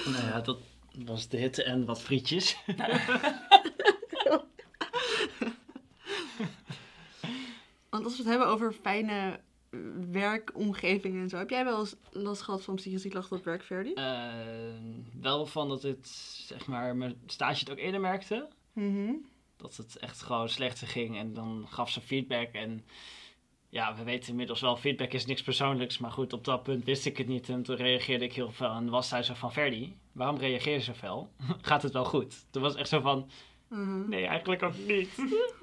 [0.04, 0.58] Nou ja, dat
[1.04, 2.56] was de hitte en wat frietjes.
[7.92, 9.78] Want als we het hebben over fijne eh,
[10.10, 11.36] werkomgevingen en zo.
[11.36, 13.92] Heb jij wel eens last gehad van psychische klachten op werk, Ferdi?
[13.92, 14.32] Eh,
[15.20, 16.08] wel van dat het,
[16.46, 18.48] zeg maar, mijn stage het ook eerder merkte.
[18.72, 19.12] Mhm.
[19.56, 22.52] Dat het echt gewoon slechter ging en dan gaf ze feedback.
[22.52, 22.84] En
[23.68, 25.98] ja, we weten inmiddels wel, feedback is niks persoonlijks.
[25.98, 28.70] Maar goed, op dat punt wist ik het niet en toen reageerde ik heel veel.
[28.70, 31.32] En was zij zo van, Ferdi, waarom reageer je zo fel?
[31.60, 32.46] Gaat het wel goed?
[32.50, 33.30] Toen was echt zo van,
[33.72, 34.08] Mhm.
[34.08, 35.16] nee, eigenlijk ook niet.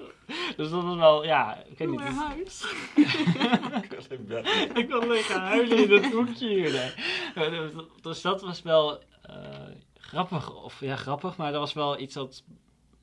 [0.56, 1.98] dus dat was wel, ja, ik weet niet.
[1.98, 2.64] dus- huis.
[4.74, 6.94] Ik wil liggen huilen in het hoekje hier.
[7.34, 7.50] Nee.
[7.50, 9.34] Dus- Dus dat was wel eh,
[9.94, 10.54] grappig.
[10.62, 12.42] Of ja, grappig, maar dat was wel iets dat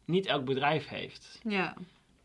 [0.06, 1.39] niet elk bedrijf heeft.
[1.43, 1.74] Ja.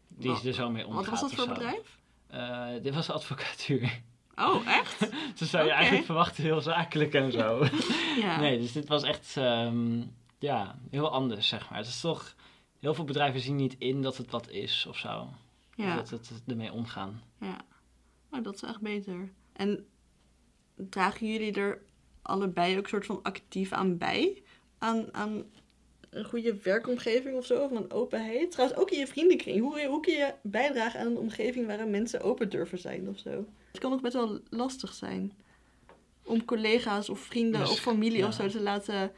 [0.08, 1.00] Die Wat- er zo mee omgaat.
[1.10, 1.98] Wat was dat voor bedrijf?
[2.26, 4.00] Eh, dit was advocatuur.
[4.36, 5.10] Oh, echt?
[5.38, 7.64] dus zou je eigenlijk verwachten heel zakelijk en zo.
[8.20, 8.40] Ja.
[8.40, 10.02] Nee, dus dit was echt ehm,
[10.38, 11.78] ja, heel anders, zeg maar.
[11.78, 12.34] Het is toch...
[12.82, 15.18] Heel veel bedrijven zien niet in dat het wat is of zo.
[15.18, 15.96] Of Ja.
[15.96, 17.22] dat het ermee omgaan.
[17.40, 17.60] Ja.
[18.30, 19.32] Oh, dat is echt beter.
[19.52, 19.86] En
[20.74, 21.82] dragen jullie er
[22.22, 24.42] allebei ook soort van actief aan bij?
[24.78, 25.44] Aan, aan
[26.10, 27.64] een goede werkomgeving of zo?
[27.64, 28.50] Of aan openheid?
[28.50, 29.60] Trouwens, ook in je vriendenkring.
[29.60, 33.46] Hoe, hoe kun je bijdragen aan een omgeving waarin mensen open durven zijn of zo?
[33.72, 35.32] Het kan ook best wel lastig zijn.
[36.24, 38.26] Om collega's of vrienden Dus, of familie ja.
[38.26, 39.12] of zo te laten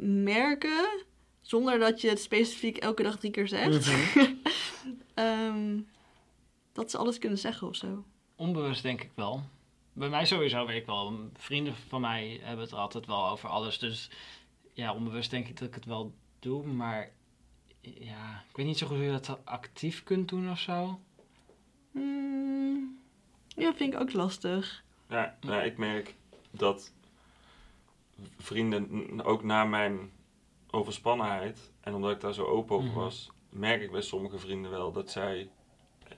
[0.00, 1.04] merken.
[1.46, 3.86] Zonder dat je het specifiek elke dag drie keer zegt.
[3.86, 4.34] Mhm.
[5.14, 5.80] Ehm,
[6.72, 8.04] dat ze alles kunnen zeggen of zo.
[8.36, 9.42] Onbewust denk ik wel.
[9.92, 11.30] Bij mij sowieso weet ik wel.
[11.36, 13.78] Vrienden van mij hebben het er altijd wel over alles.
[13.78, 14.10] Dus
[14.72, 16.66] ja, onbewust denk ik dat ik het wel doe.
[16.66, 17.10] Maar
[17.80, 21.00] ja, ik weet niet zo goed hoe je dat actief kunt doen of zo.
[21.92, 22.98] Hmm,
[23.48, 24.84] ja, vind ik ook lastig.
[25.08, 26.14] Ja, nou, ik merk
[26.50, 26.92] dat
[28.38, 30.10] vrienden, ook na mijn
[30.76, 32.98] overspannenheid, en omdat ik daar zo open over Mhm.
[32.98, 35.50] was, merk ik bij sommige vrienden wel dat zij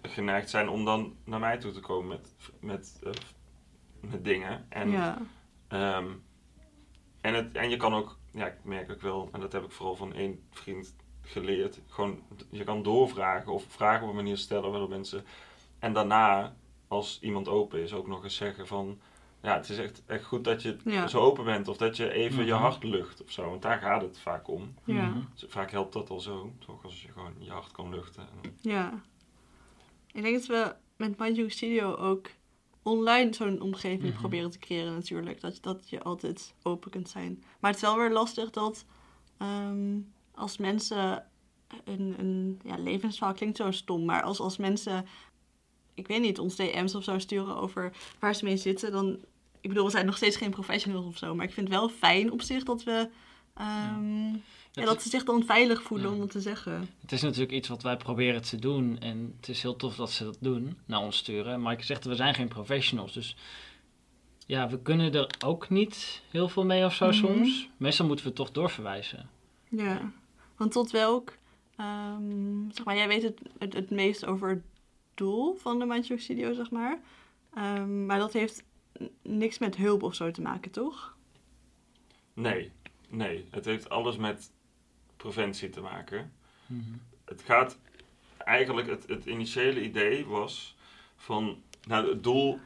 [0.02, 3.12] geneigd zijn om dan naar mij toe te komen met, met, eh,
[4.00, 4.66] met dingen.
[4.68, 5.18] En, ja.
[5.68, 6.08] ehm,
[7.20, 9.70] en, het, en je kan ook, ja, ik merk ook wel, en dat heb ik
[9.70, 14.70] vooral van één vriend geleerd, gewoon, je kan doorvragen of vragen op een manier stellen
[14.70, 15.24] waardoor mensen,
[15.78, 16.56] en daarna,
[16.88, 19.00] als iemand open is, ook nog eens zeggen van,
[19.42, 21.06] ja, het is echt, echt goed dat je Ja.
[21.06, 22.62] zo open bent, of dat je even je Mhm.
[22.62, 24.74] hart lucht of zo, want daar gaat het vaak om.
[24.84, 25.06] Ja.
[25.06, 25.18] Mhm.
[25.34, 28.22] Dus vaak helpt dat al zo, toch, als je gewoon je hart kan luchten.
[28.42, 29.02] En- Ja.
[30.12, 32.26] Ik denk dat we met Mind Yoga Studio ook
[32.82, 34.18] online zo'n omgeving Mhm.
[34.20, 35.40] proberen te creëren natuurlijk.
[35.40, 37.42] Dat, dat je altijd open kunt zijn.
[37.60, 38.84] Maar het is wel weer lastig dat
[39.38, 39.98] ehm,
[40.34, 41.24] als mensen
[41.84, 45.06] een, een ja, levensverhaal klinkt zo stom, maar als, als mensen,
[45.98, 49.18] ik weet niet, ons DM's of zo sturen over waar ze mee zitten, dan,
[49.60, 51.88] ik bedoel, we zijn nog steeds geen professionals of zo, maar ik vind het wel
[51.88, 53.08] fijn op zich dat we,
[53.54, 54.26] ehm,
[54.72, 56.12] ja, dat ze zich dan veilig voelen Ja.
[56.12, 56.88] om dat te zeggen.
[57.00, 58.98] Het is natuurlijk iets wat wij proberen te doen.
[59.00, 61.62] En het is heel tof dat ze dat doen, naar ons sturen.
[61.62, 63.12] Maar ik zeg, we zijn geen professionals.
[63.12, 63.36] Dus
[64.46, 67.14] ja, we kunnen er ook niet heel veel mee of zo Mhm.
[67.14, 67.68] soms.
[67.76, 69.28] Meestal moeten we toch doorverwijzen.
[69.70, 70.12] Ja,
[70.56, 71.32] want tot welk,
[71.76, 74.62] ehm, zeg maar, jij weet het, het, het meest over
[75.18, 76.98] doel van de Mindjoke Studio, zeg maar.
[77.54, 78.64] Ehm, maar dat heeft
[79.22, 81.16] niks met hulp of zo te maken, toch?
[82.34, 82.72] Nee,
[83.08, 83.46] nee.
[83.50, 84.50] Het heeft alles met
[85.16, 86.32] preventie te maken.
[86.66, 86.82] Mhm.
[87.24, 87.78] Het gaat
[88.38, 90.76] eigenlijk, het, het initiële idee was
[91.16, 92.58] van, nou het doel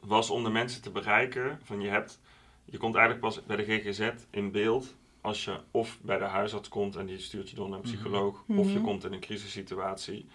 [0.00, 2.20] was om de mensen te bereiken van je hebt,
[2.64, 6.68] je komt eigenlijk pas bij de GGZ in beeld als je of bij de huisarts
[6.68, 7.94] komt en die stuurt je door naar een Mhm.
[7.94, 8.82] psycholoog, of je Mhm.
[8.84, 10.26] komt in een crisissituatie.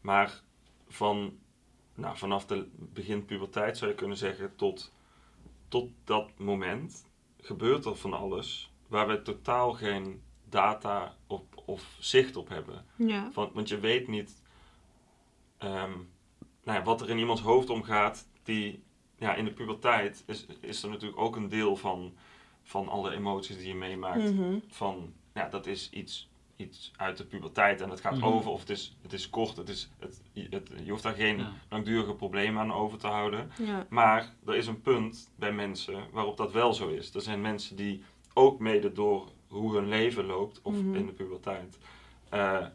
[0.00, 0.40] Maar
[0.94, 1.38] van,
[1.94, 4.92] nou, vanaf de begin puberteit zou je kunnen zeggen tot,
[5.68, 7.06] tot dat moment
[7.40, 12.84] gebeurt er van alles waar we totaal geen data op, of zicht op hebben.
[12.96, 13.30] Ja.
[13.32, 14.42] Van, want je weet niet
[15.58, 15.92] ehm,
[16.64, 18.28] nou ja, wat er in iemands hoofd omgaat.
[18.42, 18.82] Die,
[19.18, 22.14] ja, in de puberteit is, is er natuurlijk ook een deel van,
[22.62, 24.34] van alle emoties die je meemaakt.
[24.34, 24.58] Mhm.
[24.68, 28.24] Van, ja, dat is iets, iets uit de puberteit en het gaat Mhm.
[28.24, 29.56] over of het is, het is kort.
[29.56, 31.52] Het is, het, het, je hoeft daar geen Ja.
[31.68, 33.50] langdurige problemen aan over te houden.
[33.62, 33.86] ja.
[33.88, 37.14] Maar er is een punt bij mensen waarop dat wel zo is.
[37.14, 38.02] Er zijn mensen die
[38.34, 40.94] ook mede door hoe hun leven loopt, of Mhm.
[40.94, 41.78] in de puberteit,
[42.28, 42.66] eh,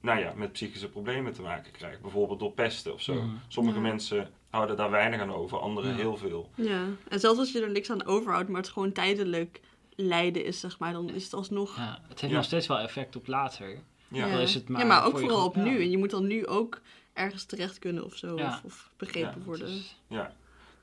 [0.00, 2.02] nou ja, met psychische problemen te maken krijgen.
[2.02, 3.24] Bijvoorbeeld door pesten of zo.
[3.48, 3.82] Sommige Ja.
[3.82, 5.96] mensen houden daar weinig aan over, anderen Ja.
[5.96, 6.50] heel veel.
[6.54, 6.84] ja.
[7.08, 9.60] En zelfs als je er niks aan overhoudt, maar het gewoon tijdelijk
[9.96, 11.76] lijden is, zeg maar, dan is het alsnog...
[11.76, 12.38] Ja, het heeft Ja.
[12.38, 13.78] nog steeds wel effect op later.
[14.08, 15.62] Ja, Wel is het maar ja, maar ook je vooral op ja.
[15.62, 15.80] nu.
[15.80, 16.80] En je moet dan nu ook
[17.12, 18.48] ergens terecht kunnen of zo, Ja.
[18.48, 19.68] of, of begrepen worden.
[19.68, 20.34] is- Ja.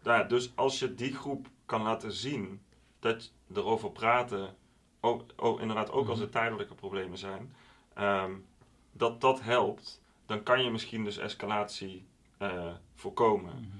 [0.03, 2.61] Ja, dus als je die groep kan laten zien
[2.99, 4.55] dat erover praten,
[5.01, 6.25] ook, ook, inderdaad ook als Mhm.
[6.25, 7.55] er tijdelijke problemen zijn,
[7.93, 8.31] ehm,
[8.91, 12.05] dat dat helpt, dan kan je misschien dus escalatie
[12.37, 13.53] eh, voorkomen.
[13.55, 13.77] Mhm.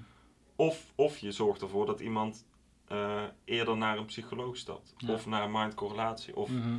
[0.56, 2.46] Of, of je zorgt ervoor dat iemand
[2.94, 4.94] eh, eerder naar een psycholoog stapt.
[4.98, 5.14] Ja.
[5.14, 6.36] Of naar een mindcorrelatie.
[6.36, 6.76] Of, Mhm.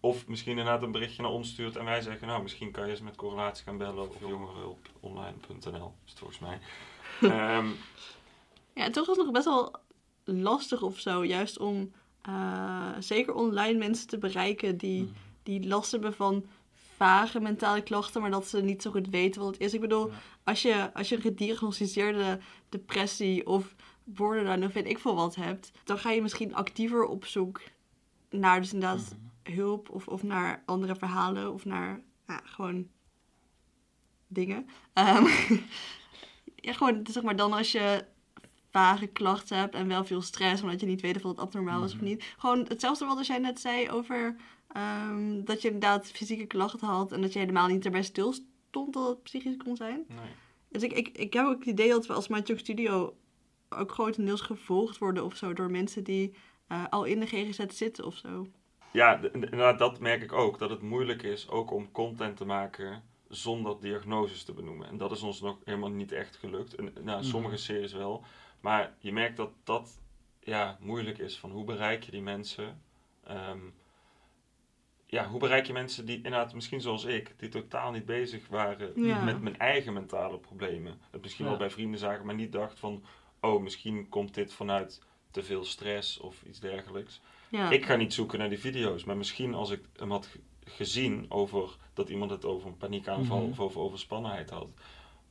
[0.00, 2.90] of misschien inderdaad een berichtje naar ons stuurt en wij zeggen, nou misschien kan je
[2.90, 6.58] eens met correlatie gaan bellen of jongerenhulponline.nl is het volgens mij.
[7.20, 7.66] Ehm,
[8.74, 9.74] Ja, en toch was het nog best wel
[10.24, 15.12] lastig of zo, juist om eh, zeker online mensen te bereiken die, Mhm.
[15.42, 16.44] die last hebben van
[16.96, 19.74] vage mentale klachten, maar dat ze niet zo goed weten wat het is.
[19.74, 20.14] Ik bedoel, Ja.
[20.44, 23.74] als, je, als je een gediagnosticeerde depressie of
[24.14, 27.60] borderline of weet ik veel wat hebt, dan ga je misschien actiever op zoek
[28.30, 29.56] naar dus inderdaad Mhm.
[29.56, 32.88] hulp of, of naar andere verhalen of naar ja, gewoon
[34.26, 34.66] dingen.
[34.92, 35.24] Ehm,
[36.66, 38.04] ja, gewoon zeg maar dan als je
[38.70, 41.92] vage klachten hebt en wel veel stress, omdat je niet weet of het abnormaal is
[41.92, 42.06] of Mhm.
[42.08, 42.24] niet.
[42.38, 44.36] Gewoon hetzelfde wat jij net zei over
[44.68, 49.08] ehm, dat je inderdaad fysieke klachten had en dat je helemaal niet erbij stilstond dat
[49.08, 50.04] het psychisch kon zijn.
[50.08, 50.18] nee.
[50.68, 53.16] Dus ik, ik, ik heb ook het idee dat we als Mindjoke Studio
[53.68, 56.34] ook grotendeels gevolgd worden of zo door mensen die
[56.66, 58.46] eh, al in de GGZ zitten of zo.
[58.92, 60.58] Ja, inderdaad, dat merk ik ook.
[60.58, 64.88] Dat het moeilijk is ook om content te maken zonder diagnoses te benoemen.
[64.88, 66.74] En dat is ons nog helemaal niet echt gelukt.
[66.74, 67.28] En, nou, Mhm.
[67.28, 68.24] sommige series wel.
[68.60, 70.00] Maar je merkt dat dat
[70.40, 71.38] ja, moeilijk is.
[71.38, 72.82] Van hoe bereik je die mensen?
[73.24, 73.58] Ehm,
[75.06, 79.04] ja, hoe bereik je mensen die inderdaad, misschien zoals ik, die totaal niet bezig waren
[79.04, 79.24] Ja.
[79.24, 81.00] met mijn eigen mentale problemen.
[81.10, 81.50] Het misschien Ja.
[81.50, 83.04] wel bij vrienden zagen, maar niet dacht van,
[83.40, 87.20] oh, misschien komt dit vanuit te veel stress of iets dergelijks.
[87.50, 87.70] Ja.
[87.70, 91.26] Ik ga niet zoeken naar die video's, maar misschien als ik hem had ge- gezien
[91.28, 93.50] over dat iemand het over een paniekaanval Mhm.
[93.50, 94.66] of over overspannenheid had,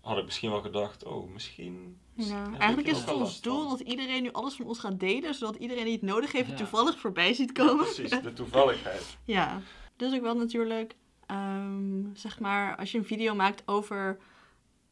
[0.02, 1.98] had ik misschien wel gedacht, oh, misschien.
[2.14, 5.34] Ja, eigenlijk is het wel ons doel dat iedereen nu alles van ons gaat delen,
[5.36, 6.56] zodat iedereen die het nodig heeft Ja.
[6.56, 7.84] toevallig voorbij ziet komen.
[7.86, 9.18] Precies, de toevalligheid.
[9.24, 9.62] Ja,
[9.96, 14.18] dus ik wil natuurlijk, ehm, zeg maar, als je een video maakt over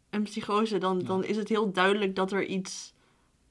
[0.10, 1.06] een psychose, dan, Ja.
[1.06, 2.94] dan is het heel duidelijk dat er iets,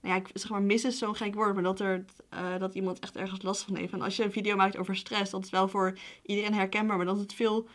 [0.04, 2.74] nou ja, ik zeg maar, mis is zo'n gek woord, maar dat, er, eh, dat
[2.74, 3.92] iemand echt ergens last van heeft.
[3.92, 7.06] En als je een video maakt over stress, dat is wel voor iedereen herkenbaar, maar
[7.06, 7.68] dan is het veel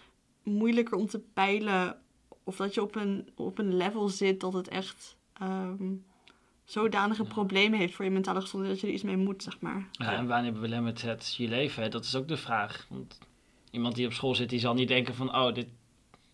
[0.43, 1.97] moeilijker om te peilen
[2.43, 5.93] of dat je op een, op een level zit dat het echt ehm,
[6.63, 7.29] zodanige Ja.
[7.29, 9.87] problemen heeft voor je mentale gezondheid dat je er iets mee moet, zeg maar.
[9.91, 11.83] Ja, en wanneer belemmert het je leven?
[11.83, 11.89] hè?
[11.89, 12.85] Dat is ook de vraag.
[12.89, 13.17] Want
[13.71, 15.67] iemand die op school zit, die zal niet denken van, oh, dit,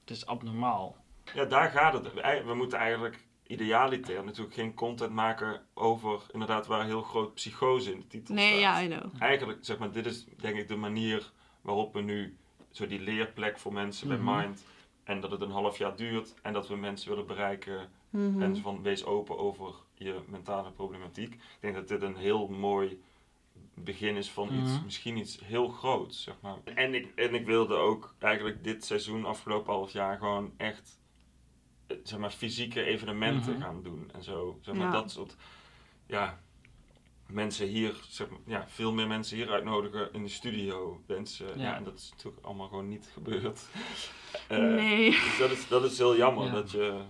[0.03, 0.95] dit is abnormaal.
[1.33, 2.13] Ja, daar gaat het.
[2.45, 7.99] We moeten eigenlijk idealiter natuurlijk geen content maken over inderdaad waar heel groot psychose in
[7.99, 8.59] de titel Nee, staat.
[8.59, 9.21] ja, I know.
[9.21, 11.31] Eigenlijk, zeg maar, dit is denk ik de manier
[11.61, 12.37] waarop we nu
[12.71, 14.25] zo die leerplek voor mensen Mhm.
[14.25, 14.65] bij Mind
[15.03, 18.41] en dat het een half jaar duurt en dat we mensen willen bereiken Mhm.
[18.41, 21.33] en van wees open over je mentale problematiek.
[21.33, 23.01] Ik denk dat dit een heel mooi
[23.73, 24.83] begin is van iets, Mhm.
[24.83, 26.57] misschien iets heel groots, zeg maar.
[26.75, 30.99] En ik, en ik wilde ook eigenlijk dit seizoen, afgelopen half jaar, gewoon echt,
[32.03, 33.61] zeg maar, fysieke evenementen Mhm.
[33.61, 34.57] gaan doen en zo.
[34.61, 34.91] Zeg maar, Ja.
[34.91, 35.35] dat soort,
[36.07, 36.41] ja,
[37.27, 41.03] mensen hier, zeg maar, ja, veel meer mensen hier uitnodigen in de studio.
[41.07, 41.63] Mensen, ja.
[41.63, 41.75] Ja.
[41.75, 43.61] en dat is natuurlijk allemaal gewoon niet gebeurd.
[44.47, 45.11] Eh, nee.
[45.11, 46.51] dus dat is, dat is heel jammer Ja.
[46.51, 47.01] dat je.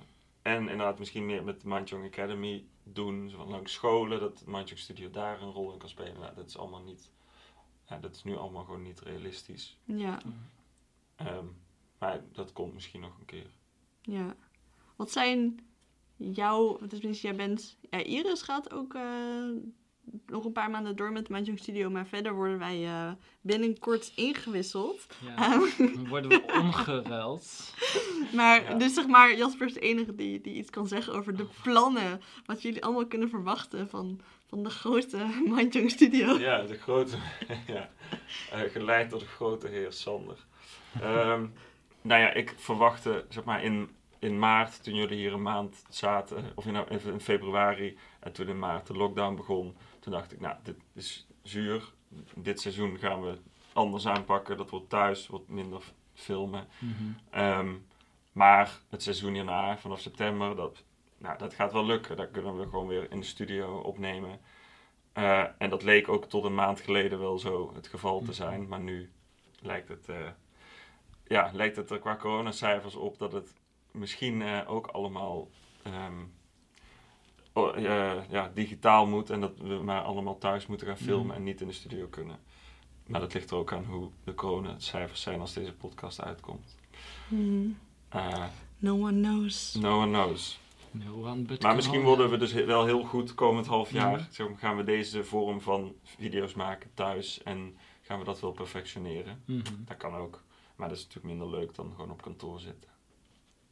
[0.41, 4.79] En inderdaad, misschien meer met de Mindjong Academy doen, zo van langs scholen, dat Mindjong
[4.79, 6.19] Studio daar een rol in kan spelen.
[6.19, 7.11] Nou, dat is allemaal niet.
[7.89, 9.77] Ja, dat is nu allemaal gewoon niet realistisch.
[9.83, 10.21] Ja,
[11.15, 11.45] Ehm,
[11.99, 13.49] maar dat komt misschien nog een keer.
[14.01, 14.35] ja.
[14.95, 15.59] Wat zijn
[16.17, 16.77] jouw...
[16.89, 17.77] Tenminste, jij bent...
[17.89, 19.03] Ja, Iris gaat ook eh,
[20.25, 21.89] nog een paar maanden door met de Mahjong Studio.
[21.89, 25.05] Maar verder worden wij eh, binnenkort ingewisseld.
[25.25, 25.35] Ja.
[25.77, 27.73] Ehm, worden we omgeruild.
[28.33, 28.73] maar, Ja.
[28.77, 32.21] dus zeg maar, Jasper is de enige die, die iets kan zeggen over de plannen.
[32.45, 36.37] Wat jullie allemaal kunnen verwachten van, van de grote Mindjong Studio.
[36.39, 37.17] Ja, de grote.
[37.67, 37.89] ja,
[38.51, 40.45] eh, geleid door de grote heer Sander.
[41.01, 41.45] Ehm,
[42.01, 43.89] nou ja, ik verwachtte, zeg maar, in,
[44.25, 48.59] in maart, toen jullie hier een maand zaten, of in, in februari, en toen in
[48.59, 51.93] maart de lockdown begon, toen dacht ik, nou, dit is zuur.
[52.35, 53.37] Dit seizoen gaan we
[53.73, 54.57] anders aanpakken.
[54.57, 55.81] Dat wordt thuis, wordt minder
[56.13, 56.67] filmen.
[56.79, 56.93] Mhm.
[57.29, 57.73] Ehm,
[58.31, 60.83] maar het seizoen hierna, vanaf september, dat,
[61.17, 62.17] nou, dat gaat wel lukken.
[62.17, 64.39] Dan kunnen we gewoon weer in de studio opnemen.
[65.13, 68.67] Eh, en dat leek ook tot een maand geleden wel zo het geval te zijn.
[68.67, 69.11] Maar nu
[69.59, 70.27] lijkt het, eh,
[71.27, 73.53] ja, lijkt het er qua coronacijfers op dat het
[73.95, 75.49] misschien eh, ook allemaal
[75.83, 76.13] ehm,
[77.53, 79.29] oh, eh, ja, digitaal moet.
[79.29, 81.35] En dat we maar allemaal thuis moeten gaan filmen Mhm.
[81.35, 82.39] en niet in de studio kunnen.
[83.07, 86.75] Maar dat ligt er ook aan hoe de coronacijfers zijn als deze podcast uitkomt.
[87.27, 87.77] Hmm.
[88.09, 88.43] Eh,
[88.77, 89.73] No one knows.
[89.73, 90.59] no one knows.
[90.91, 94.11] No one but Maar misschien worden we dus he- wel heel goed komend half jaar.
[94.19, 94.31] Mhm.
[94.31, 98.51] Zeg maar, gaan we deze vorm van video's maken thuis en gaan we dat wel
[98.51, 99.41] perfectioneren.
[99.45, 99.61] Mhm.
[99.85, 100.43] Dat kan ook.
[100.75, 102.89] Maar dat is natuurlijk minder leuk dan gewoon op kantoor zitten.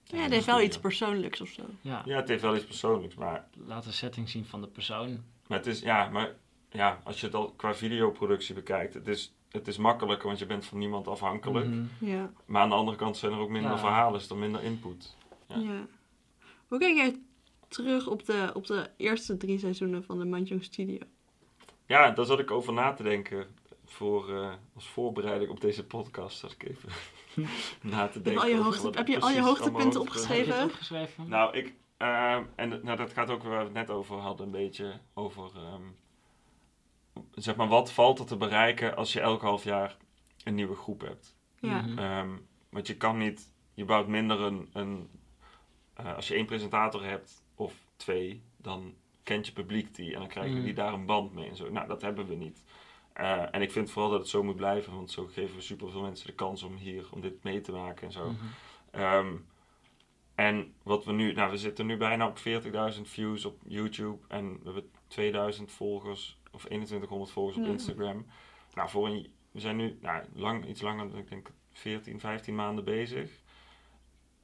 [0.04, 1.64] Ja, het heeft wel iets persoonlijks of zo.
[1.82, 5.24] Ja, Ja, het heeft wel iets persoonlijks, maar, laat de setting zien van de persoon.
[5.48, 6.36] maar het is, ja, maar
[6.72, 10.46] ja, als je het al qua videoproductie bekijkt, het is, het is makkelijker, want je
[10.46, 11.66] bent van niemand afhankelijk.
[11.68, 11.84] Mhm.
[12.00, 12.32] Ja.
[12.46, 13.78] Maar aan de andere kant zijn er ook minder Ja.
[13.78, 15.16] verhalen, is er minder input.
[15.48, 15.58] Ja.
[15.58, 15.86] ja.
[16.68, 17.20] Hoe kijk jij
[17.68, 21.00] terug op de, op de eerste drie seizoenen van de Manjong Studio?
[21.86, 23.48] Ja, daar zat ik over na te denken
[23.86, 26.38] voor, eh, als voorbereiding op deze podcast.
[26.40, 26.90] Zat ik even
[27.92, 28.42] na te Heb, denken.
[28.42, 31.30] al je over hoogte, wat heb je al je hoogtepunten Heb je opgeschreven?
[31.30, 34.52] Nou, ik, ehm, en nou, dat gaat ook waar we het net over hadden, een
[34.52, 35.82] beetje over, ehm,
[37.32, 39.98] zeg maar, wat valt er te bereiken als je elk half jaar
[40.44, 41.36] een nieuwe groep hebt?
[41.60, 41.82] Ja.
[41.82, 41.98] Mhm.
[42.00, 42.30] Ehm,
[42.70, 45.10] want je kan niet, je bouwt minder een, een
[45.94, 48.94] eh, als je één presentator hebt of twee, dan
[49.24, 50.64] kent je publiek die en dan krijgen Mhm.
[50.64, 51.70] die daar een band mee en zo.
[51.72, 52.64] Nou, dat hebben we niet.
[53.14, 56.02] Eh, en ik vind vooral dat het zo moet blijven, want zo geven we superveel
[56.02, 58.30] mensen de kans om hier, om dit mee te maken en zo.
[58.30, 58.36] Mhm.
[58.92, 59.34] Ehm,
[60.36, 64.52] en wat we nu, nou, we zitten nu bijna op 40.000 views op YouTube en
[64.54, 67.70] we hebben 2000 volgers of 2100 volgers op Ja.
[67.72, 68.26] Instagram.
[68.74, 72.56] Nou, voor een, we zijn nu nou, lang, iets langer, dan ik denk 14, 15
[72.56, 73.32] maanden bezig.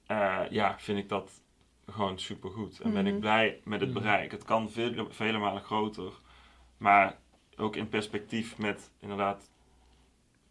[0.05, 1.41] Eh, ja, vind ik dat
[1.87, 2.79] gewoon supergoed.
[2.79, 3.21] En ben ik Mhm.
[3.21, 3.99] blij met het Mhm.
[3.99, 4.31] bereik.
[4.31, 4.69] Het kan
[5.09, 6.13] vele malen groter,
[6.77, 7.19] maar
[7.59, 9.49] ook in perspectief met inderdaad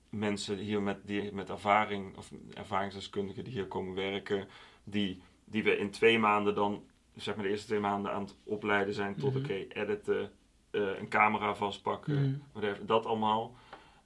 [0.09, 4.49] mensen hier met, die, met ervaring of ervaringsdeskundigen die hier komen werken,
[4.85, 6.83] die, die we in twee maanden dan,
[7.17, 9.43] zeg maar de eerste twee maanden aan het opleiden zijn tot Mhm.
[9.43, 10.33] oké, editen,
[10.71, 12.35] eh, een camera vastpakken, Mhm.
[12.53, 13.55] whatever, dat allemaal.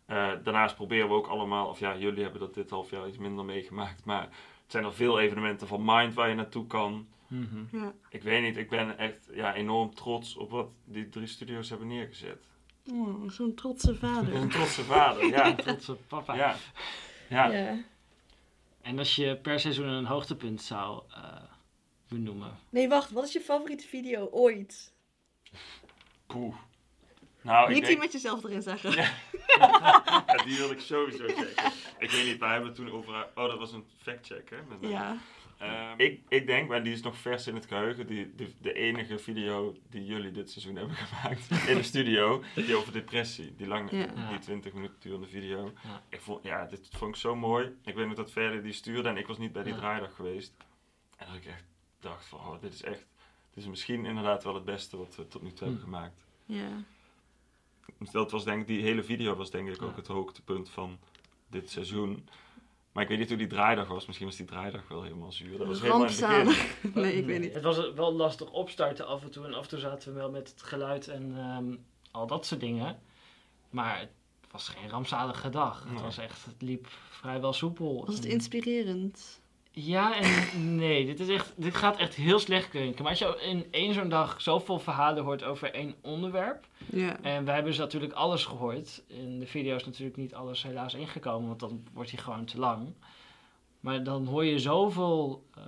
[0.06, 3.18] Eh, daarnaast proberen we ook allemaal, of ja, jullie hebben dat dit half jaar iets
[3.18, 7.06] minder meegemaakt, maar het zijn er veel evenementen van Mind waar je naartoe kan.
[7.26, 7.76] Mhm.
[7.76, 7.92] Ja.
[8.08, 11.86] Ik weet niet, ik ben echt ja, enorm trots op wat die drie studio's hebben
[11.88, 12.48] neergezet.
[12.90, 14.34] Oh, Zo'n trotse vader.
[14.34, 15.54] Een trotse vader, ja.
[15.64, 16.34] Trotse papa.
[16.34, 16.56] ja.
[17.28, 17.46] Ja.
[17.46, 17.78] Ja.
[18.80, 21.42] En als je per seizoen een hoogtepunt zou eh,
[22.08, 22.58] benoemen.
[22.70, 23.10] Nee, wacht.
[23.10, 24.92] Wat is je favoriete video ooit?
[26.26, 26.54] Poeh.
[27.42, 28.90] Nou, ik Niet die denk, met jezelf erin zeggen.
[28.90, 29.10] Ja.
[30.26, 31.72] ja, die wil ik sowieso checken.
[31.98, 33.28] Ik weet niet, wij hebben het toen over...
[33.34, 34.56] Oh, dat was een fact-check, hè?
[34.68, 34.90] Met mij.
[34.90, 35.16] Ja.
[35.62, 38.72] Ehm, ik, ik denk, maar die is nog vers in het geheugen, die, de, de
[38.72, 43.66] enige video die jullie dit seizoen hebben gemaakt in de studio, die over depressie, die
[43.66, 44.28] lange, Ja.
[44.30, 45.72] die 20 minuten durende video.
[45.84, 46.02] Ja.
[46.08, 47.76] Ik vond, ja, dit vond ik zo mooi.
[47.84, 49.78] Ik weet nog dat verder die stuurde en ik was niet bij die Ja.
[49.78, 50.54] draaidag geweest.
[51.16, 51.64] En dat ik echt
[52.00, 53.06] dacht van, oh, dit is echt,
[53.54, 55.84] Het is misschien inderdaad wel het beste wat we tot nu toe hebben Hm.
[55.84, 56.24] gemaakt.
[56.46, 56.68] Ja.
[58.12, 59.86] Dat was denk ik, die hele video was denk ik Ja.
[59.86, 60.98] ook het hoogtepunt van
[61.48, 62.28] dit seizoen.
[62.92, 64.06] Maar ik weet niet hoe die draaidag was.
[64.06, 65.58] Misschien was die draaidag wel helemaal zuur.
[65.58, 66.34] Dat was helemaal in het begin.
[66.44, 66.76] Rampzalig.
[66.94, 67.54] Nee, ik weet niet.
[67.54, 69.44] Het was wel lastig opstarten af en toe.
[69.46, 71.76] En af en toe zaten we wel met het geluid en ehm,
[72.10, 73.00] al dat soort dingen.
[73.70, 74.10] Maar het
[74.50, 75.82] was geen rampzalige dag.
[75.82, 76.02] Het, Nee.
[76.02, 78.04] was echt, het liep vrijwel soepel.
[78.06, 79.40] Was het En- inspirerend?
[79.74, 81.06] Ja en nee.
[81.06, 83.02] Dit, is echt, dit gaat echt heel slecht klinken.
[83.02, 86.66] Maar als je in één zo'n dag zoveel verhalen hoort over één onderwerp.
[86.90, 87.20] Ja.
[87.22, 89.02] En wij hebben dus natuurlijk alles gehoord.
[89.06, 92.58] In de video is natuurlijk niet alles helaas ingekomen, want dan wordt hij gewoon te
[92.58, 92.94] lang.
[93.80, 95.66] Maar dan hoor je zoveel ehm,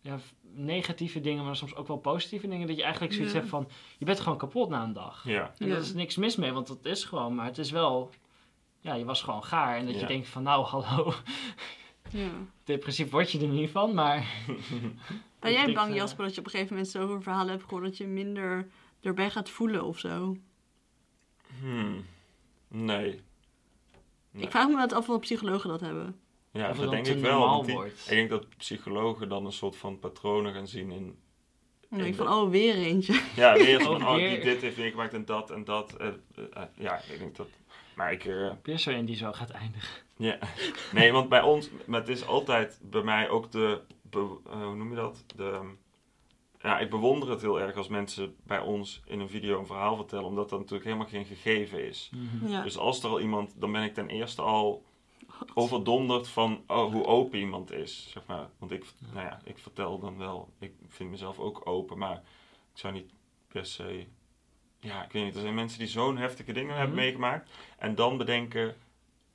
[0.00, 0.18] ja,
[0.54, 3.38] negatieve dingen, maar soms ook wel positieve dingen, dat je eigenlijk zoiets Ja.
[3.38, 5.24] hebt van, je bent gewoon kapot na een dag.
[5.24, 5.72] Ja, En Ja.
[5.72, 8.10] daar is niks mis mee, want dat is gewoon, maar het is wel,
[8.80, 9.76] ja, je was gewoon gaar.
[9.76, 11.12] En dat je denkt van, nou, hallo,
[12.10, 12.30] ja.
[12.64, 14.26] depressief word je er niet van, maar...
[15.38, 17.50] Ben jij Ik bang, denk, eh, Jasper, dat je op een gegeven moment zoveel verhalen
[17.50, 18.68] hebt gehoord dat je minder
[19.00, 20.36] erbij gaat voelen of zo?
[21.60, 22.04] Hmm.
[22.68, 23.20] Nee.
[24.30, 24.42] Nee.
[24.42, 26.20] Ik vraag me wat af of psychologen dat hebben.
[26.52, 27.62] Ja, dat denk ik wel.
[27.62, 31.18] die- ik denk dat psychologen dan een soort van patronen gaan zien in...
[31.90, 33.22] Ik van, oh, weer eentje.
[33.36, 35.96] Ja, weer zo Oh, van, oh, die dit heeft meegemaakt en dat en dat.
[35.96, 36.08] eh,
[36.52, 37.48] eh, ja, ik denk dat...
[37.98, 38.24] Maar ik...
[38.24, 40.02] eh, zo in die zo gaat eindigen.
[40.16, 40.38] Ja,
[40.92, 44.74] nee, want bij ons, maar het is altijd bij mij ook de, be- eh, hoe
[44.74, 45.24] noem je dat?
[45.36, 45.60] De,
[46.62, 49.96] ja, ik bewonder het heel erg als mensen bij ons in een video een verhaal
[49.96, 52.10] vertellen, omdat dat natuurlijk helemaal geen gegeven is.
[52.46, 52.62] Ja.
[52.62, 54.84] Dus als er al iemand, dan ben ik ten eerste al
[55.54, 58.48] overdonderd van oh, hoe open iemand is, zeg maar.
[58.58, 62.16] Want ik, nou ja, ik vertel dan wel, ik vind mezelf ook open, maar
[62.72, 63.10] ik zou niet
[63.48, 64.06] per se,
[64.80, 67.04] ja, ik weet niet, er zijn mensen die zo'n heftige dingen hebben Mhm.
[67.04, 68.76] meegemaakt en dan bedenken,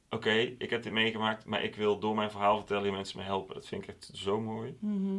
[0.10, 3.24] oké, ik heb dit meegemaakt, maar ik wil door mijn verhaal vertellen en mensen me
[3.26, 3.54] helpen.
[3.56, 4.78] Dat vind ik echt zo mooi.
[4.80, 5.18] Mhm.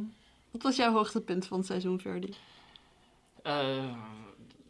[0.51, 2.35] Wat was jouw hoogtepunt van het seizoen, Verdi?
[3.43, 3.97] Eh,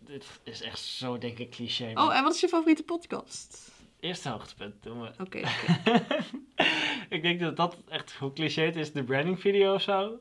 [0.01, 1.91] dit is echt zo, denk ik, cliché.
[1.95, 3.73] Oh, en wat is je favoriete podcast?
[4.01, 5.11] Eerste hoogtepunt doen we.
[5.21, 5.39] Oké.
[7.17, 10.19] ik denk dat dat echt, hoe cliché het is, de branding video of zo.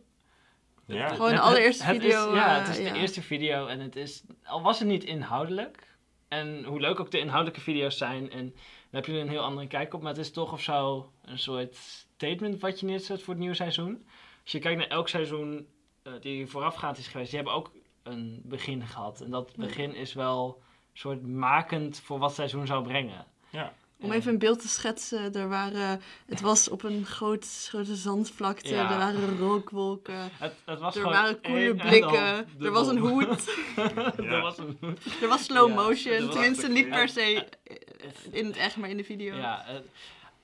[0.86, 2.94] Ja, Gewoon de Het- allereerste het video, Is, ja, eh, het is ja.
[2.94, 5.92] de eerste video en het is, al was het niet inhoudelijk.
[6.28, 8.32] En hoe leuk ook de inhoudelijke video's zijn.
[8.32, 8.56] En dan
[8.92, 10.02] heb je er een heel andere kijk op.
[10.02, 13.56] Maar het is toch of zo een soort statement wat je neerzet voor het nieuwe
[13.56, 14.06] seizoen.
[14.44, 15.68] Als je kijkt naar elk seizoen
[16.04, 17.30] eh, die voorafgaand is geweest.
[17.30, 17.72] Die hebben ook
[18.04, 19.22] een begin gehad.
[19.22, 20.62] En dat begin is wel
[20.94, 23.26] een soort makend voor wat het seizoen zou brengen.
[23.50, 23.74] Ja.
[24.04, 27.96] Om En- even een beeld te schetsen, er waren, het was op een groot, grote
[27.96, 28.92] zandvlakte, Ja.
[28.92, 32.88] er waren rookwolken, Het, het was er waren één en koelerblikken, dan de er was
[32.88, 33.56] een hoed,
[34.30, 35.22] er was een hoed.
[35.22, 37.48] er was slow Ja, motion, was- tenminste niet per se
[38.32, 39.36] in het echt, maar in de video.
[39.36, 39.76] Ja, eh,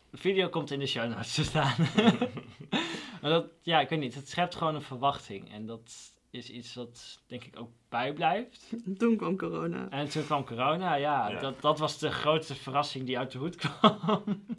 [0.10, 1.76] de video komt in de show notes te staan.
[3.22, 4.16] maar dat, ja, ik weet niet.
[4.16, 5.52] Het schept gewoon een verwachting.
[5.54, 5.92] En dat
[6.32, 8.74] is iets wat denk ik ook bijblijft.
[8.98, 9.90] Toen kwam corona.
[9.90, 11.30] En toen kwam corona, ja.
[11.30, 11.40] Ja.
[11.40, 14.00] Dat, dat was de grootste verrassing die uit de hoed kwam.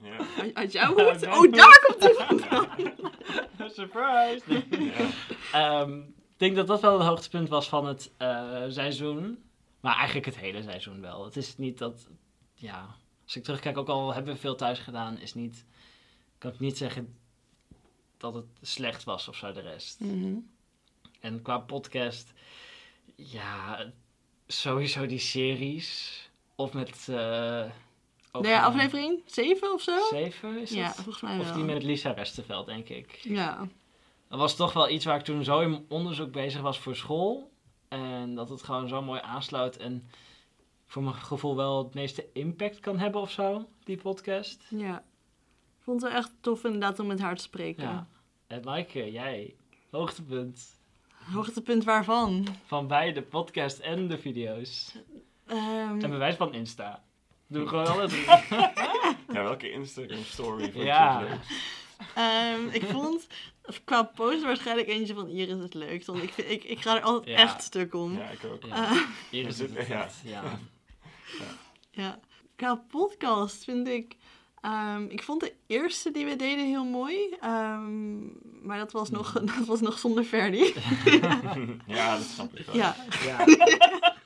[0.03, 0.17] Ja.
[0.39, 1.27] Uit- Uit jouw hoed?
[1.27, 2.69] Oh, daar komt die vandaan.
[3.71, 4.65] Surprise!
[4.71, 5.09] Ja.
[5.53, 9.43] Ehm, ik denk dat dat wel het hoogtepunt was van het eh, seizoen.
[9.81, 11.25] Maar eigenlijk het hele seizoen wel.
[11.25, 12.09] Het is niet dat,
[12.55, 12.87] ja,
[13.25, 15.65] als ik terugkijk, ook al hebben we veel thuis gedaan, is niet,
[16.39, 17.19] kan ik niet zeggen
[18.17, 20.01] dat het slecht was of zo de rest.
[20.01, 20.35] Mhm.
[21.21, 22.33] En qua podcast,
[23.17, 23.91] ja,
[24.47, 26.19] sowieso die series.
[26.55, 27.07] Of met,
[28.33, 29.99] ook Nee, een- aflevering 7 of zo?
[30.11, 30.95] Zeven is Ja, het?
[30.95, 33.11] volgens mij Of die met Lisa Westerveld, denk ik.
[33.23, 33.69] Ja.
[34.29, 36.97] Dat was toch wel iets waar ik toen zo in mijn onderzoek bezig was voor
[36.97, 37.51] school.
[37.89, 40.09] En dat het gewoon zo mooi aansluit en
[40.87, 44.67] voor mijn gevoel wel het meeste impact kan hebben of zo, die podcast.
[44.69, 44.99] Ja.
[45.79, 47.83] Ik vond het echt tof inderdaad om met haar te spreken.
[47.83, 48.07] Ja.
[48.47, 49.55] En Maaike, jij,
[49.91, 50.79] hoogtepunt
[51.33, 52.47] Hoogtepunt waarvan?
[52.67, 54.95] van beide podcast en de video's.
[55.47, 57.03] Ehm, En bewijs van Insta.
[57.47, 58.25] Doe gewoon alle drie.
[59.33, 61.21] Ja, welke Instagram story vond je Ja.
[61.21, 61.39] het leuk?
[62.15, 63.27] ehm, ik vond
[63.85, 66.07] qua post waarschijnlijk eentje van Iris het leukst.
[66.07, 67.43] Want ik, vind, ik, ik ga er altijd Ja.
[67.43, 68.13] echt stuk om.
[68.17, 68.65] Ja, ik ook.
[68.67, 68.85] Ja.
[68.91, 69.87] Eh, Hier is het.
[69.89, 70.09] Ja.
[70.25, 70.43] Ja.
[71.91, 72.21] ja.
[72.57, 74.17] Qua podcast vind ik...
[74.61, 77.17] ehm, ik vond de eerste die we deden heel mooi.
[77.41, 78.19] ehm,
[78.63, 80.65] maar dat was, nog, dat was nog zonder Ferdi.
[81.87, 82.75] ja, dat snap ik wel.
[82.77, 82.97] ja.
[83.25, 83.45] Ja.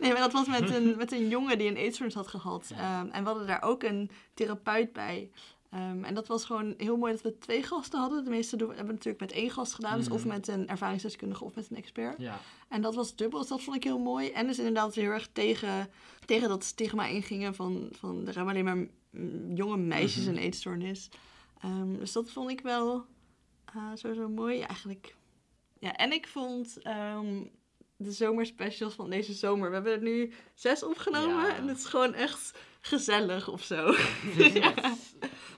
[0.00, 2.72] Nee, maar dat was met een, met een jongen die een eetstoornis had gehad.
[2.74, 3.00] Ja.
[3.00, 5.30] Ehm, en we hadden daar ook een therapeut bij.
[5.70, 8.24] Ehm, en dat was gewoon heel mooi dat we twee gasten hadden.
[8.24, 9.98] De meeste doen, hebben we natuurlijk met één gast gedaan.
[9.98, 12.18] Dus of met een ervaringsdeskundige of met een expert.
[12.18, 12.40] ja.
[12.68, 14.30] En dat was dubbel, dus dat vond ik heel mooi.
[14.30, 15.90] En dus inderdaad heel erg tegen,
[16.24, 18.86] tegen dat stigma ingingen van, van er hebben alleen maar
[19.54, 20.30] jonge meisjes Mhm.
[20.36, 21.08] een eetstoornis.
[21.60, 23.04] Ehm, dus dat vond ik wel
[23.64, 24.58] eh, sowieso mooi.
[24.58, 25.14] Ja, eigenlijk,
[25.78, 27.42] Ja, en ik vond ehm,
[27.96, 29.68] de zomerspecials van deze zomer.
[29.68, 31.56] We hebben er nu zes opgenomen Ja.
[31.56, 33.84] en het is gewoon echt gezellig of zo.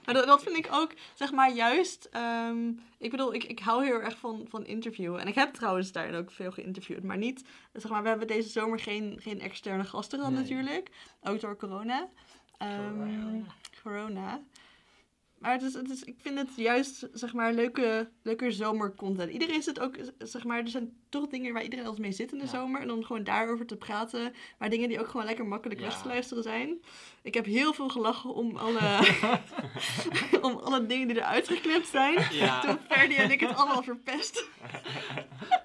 [0.05, 2.07] Maar dat, dat vind ik ook, zeg maar, juist.
[2.11, 5.19] ehm, ik bedoel, ik, ik hou heel erg van, van interviewen.
[5.21, 7.03] En ik heb trouwens daarin ook veel geïnterviewd.
[7.03, 7.43] Maar niet,
[7.73, 10.41] zeg maar, we hebben deze zomer geen, geen externe gasten gehad Nee.
[10.41, 10.89] natuurlijk.
[11.23, 12.09] Ook door corona.
[12.59, 13.43] Ehm, Corona.
[13.83, 14.41] corona.
[15.37, 19.31] Maar het is, het is, ik vind het juist, zeg maar, leuke, leuke zomercontent.
[19.31, 22.37] Iedereen zit ook, zeg maar, er zijn toch dingen waar iedereen altijd mee zit in
[22.37, 22.49] de Ja.
[22.49, 22.81] zomer.
[22.81, 24.33] En dan gewoon daarover te praten.
[24.57, 25.85] Maar dingen die ook gewoon lekker makkelijk Ja.
[25.85, 26.79] weg te luisteren zijn.
[27.21, 28.79] Ik heb heel veel gelachen om alle,
[30.47, 32.27] om alle dingen die eruit geknipt zijn.
[32.31, 32.59] Ja.
[32.61, 34.45] Toen Ferdi en ik het allemaal verpest.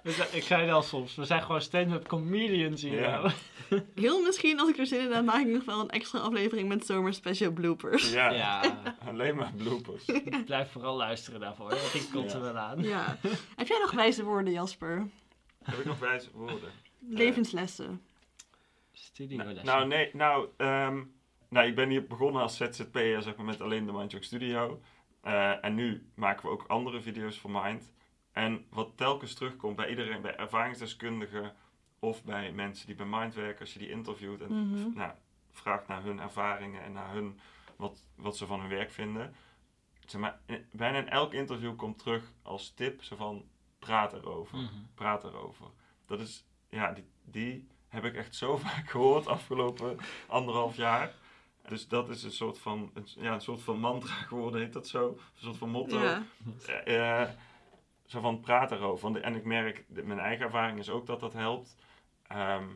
[0.03, 3.01] We zijn- ik zei het al soms, we zijn gewoon stand-up comedians hier.
[3.01, 3.11] Ja.
[3.21, 3.31] nou.
[3.95, 6.69] Heel misschien, als ik er zin in heb, maak ik nog wel een extra aflevering
[6.69, 8.13] met zomerspecial bloopers.
[8.13, 10.05] Ja, Ja, alleen maar bloopers.
[10.45, 12.45] blijf vooral luisteren daarvoor, want die komt er Ja.
[12.53, 12.83] wel aan.
[12.83, 13.19] Ja.
[13.57, 15.09] Heb jij nog wijze woorden, Jasper?
[15.63, 16.71] Heb ik nog wijze woorden?
[17.09, 18.03] Levenslessen.
[18.93, 21.03] Studio Nou, nou, nee, nou, ehm,
[21.55, 24.81] nou, ik ben hier begonnen als ZZP'er, zeg maar, met alleen de Mindjoke Studio.
[25.21, 27.93] Eh, en nu maken we ook andere video's voor Mind.
[28.33, 31.53] En wat telkens terugkomt bij iedereen, bij ervaringsdeskundigen
[31.99, 34.91] of bij mensen die bij Mind werken, als je die interviewt en Mhm.
[34.97, 35.13] nou,
[35.51, 37.41] vraagt naar hun ervaringen en naar hun,
[37.77, 39.35] wat, wat ze van hun werk vinden.
[40.07, 43.45] Zeg maar, in- bijna in elk interview komt terug als tip, zo van,
[43.79, 44.69] praat erover Mhm.
[44.95, 45.67] praat erover.
[46.07, 49.97] Dat is, ja, die, die heb ik echt zo vaak gehoord afgelopen
[50.27, 51.15] anderhalf jaar.
[51.69, 54.89] Dus dat is een soort van, een, ja, een soort van mantra geworden, heet dat
[54.89, 55.09] zo?
[55.09, 56.01] Een soort van motto.
[56.85, 57.37] Ja.
[58.07, 59.03] Zo van praat erover.
[59.13, 61.77] Want- En ik merk, de- mijn eigen ervaring is ook dat dat helpt.
[62.27, 62.69] Ehm,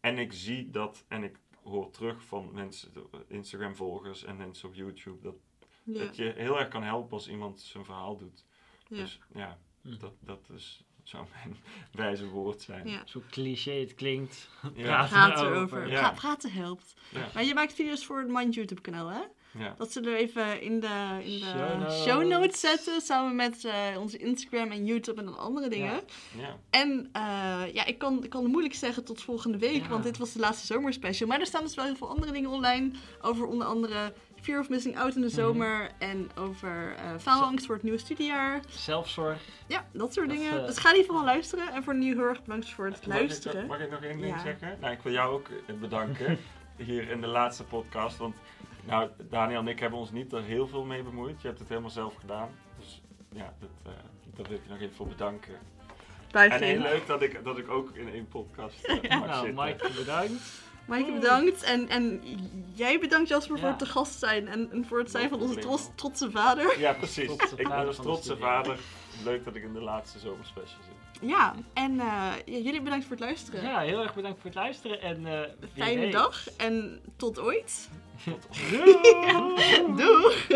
[0.00, 2.92] en ik zie dat, en ik hoor terug van mensen,
[3.28, 5.34] Instagram-volgers en mensen op YouTube, dat,
[5.82, 5.98] Ja.
[6.04, 8.44] dat je heel erg kan helpen als iemand zijn verhaal doet.
[8.88, 8.96] Ja.
[8.96, 9.98] Dus ja, Mhm.
[9.98, 11.56] dat, dat is, zou mijn
[12.06, 12.88] wijze woord zijn.
[12.88, 13.02] Ja.
[13.04, 14.48] Zo cliché het klinkt.
[14.74, 14.84] Ja.
[14.84, 15.56] Praat Praat erover.
[15.56, 15.90] erover.
[15.90, 16.00] Ja.
[16.00, 16.94] Pra- praten helpt.
[17.08, 17.28] Ja.
[17.34, 19.20] Maar je maakt video's voor het Mind YouTube kanaal, hè?
[19.58, 19.74] Ja.
[19.78, 22.02] Dat zullen we even in de, in de Show notes.
[22.02, 23.00] show notes zetten.
[23.00, 25.92] Samen met eh, onze Instagram en YouTube en dan andere dingen.
[25.92, 26.02] Ja.
[26.42, 26.56] Ja.
[26.70, 29.82] En eh, ja, ik kan, ik kan moeilijk zeggen tot volgende week.
[29.82, 29.88] Ja.
[29.88, 31.28] Want dit was de laatste zomerspecial.
[31.28, 32.90] Maar er staan dus wel heel veel andere dingen online.
[33.20, 35.28] Over onder andere Fear of Missing Out in Mhm.
[35.28, 35.90] de zomer.
[35.98, 38.60] En over eh faalangst voor het nieuwe studiejaar.
[38.68, 39.38] Zelfzorg.
[39.66, 40.60] Ja, dat soort Dat, dingen.
[40.60, 41.72] eh, dus ga die vooral luisteren.
[41.72, 43.66] En voor nu heel erg bedankt voor het luisteren.
[43.66, 44.42] Mag ik, nog- mag ik nog één ding Ja.
[44.42, 44.76] zeggen?
[44.80, 46.38] Nou, ik wil jou ook eh, bedanken
[46.76, 48.16] hier in de laatste podcast.
[48.16, 48.34] Want
[48.84, 51.40] nou, Daniel en ik hebben ons niet er heel veel mee bemoeid.
[51.40, 52.48] Je hebt het helemaal zelf gedaan.
[52.78, 53.92] Dus ja, dat, eh,
[54.36, 55.54] daar wil ik je nog even voor bedanken.
[56.30, 59.46] Blijf En heel leuk dat ik, dat ik ook in één podcast eh, mag Nou,
[59.46, 59.64] zitten.
[59.64, 60.42] Mike, bedankt.
[60.88, 61.62] Maaike, bedankt.
[61.62, 62.22] En, en
[62.72, 64.48] jij bedankt Jasper voor het te gast zijn.
[64.48, 66.78] En, en voor het zijn van onze trotse vader.
[66.80, 67.26] Ja, precies.
[67.26, 68.78] Trotse ik ben van de trotse vader.
[69.24, 71.30] Leuk dat ik in de laatste zomerspecial zit.
[71.30, 72.06] Ja, en eh,
[72.44, 73.62] ja, jullie bedankt voor het luisteren.
[73.62, 75.00] Ja, heel erg bedankt voor het luisteren.
[75.00, 75.40] En, eh,
[75.74, 76.12] Fijne weet.
[76.12, 77.88] dag en tot ooit.
[78.70, 79.96] Doei!
[80.02, 80.46] Doeg!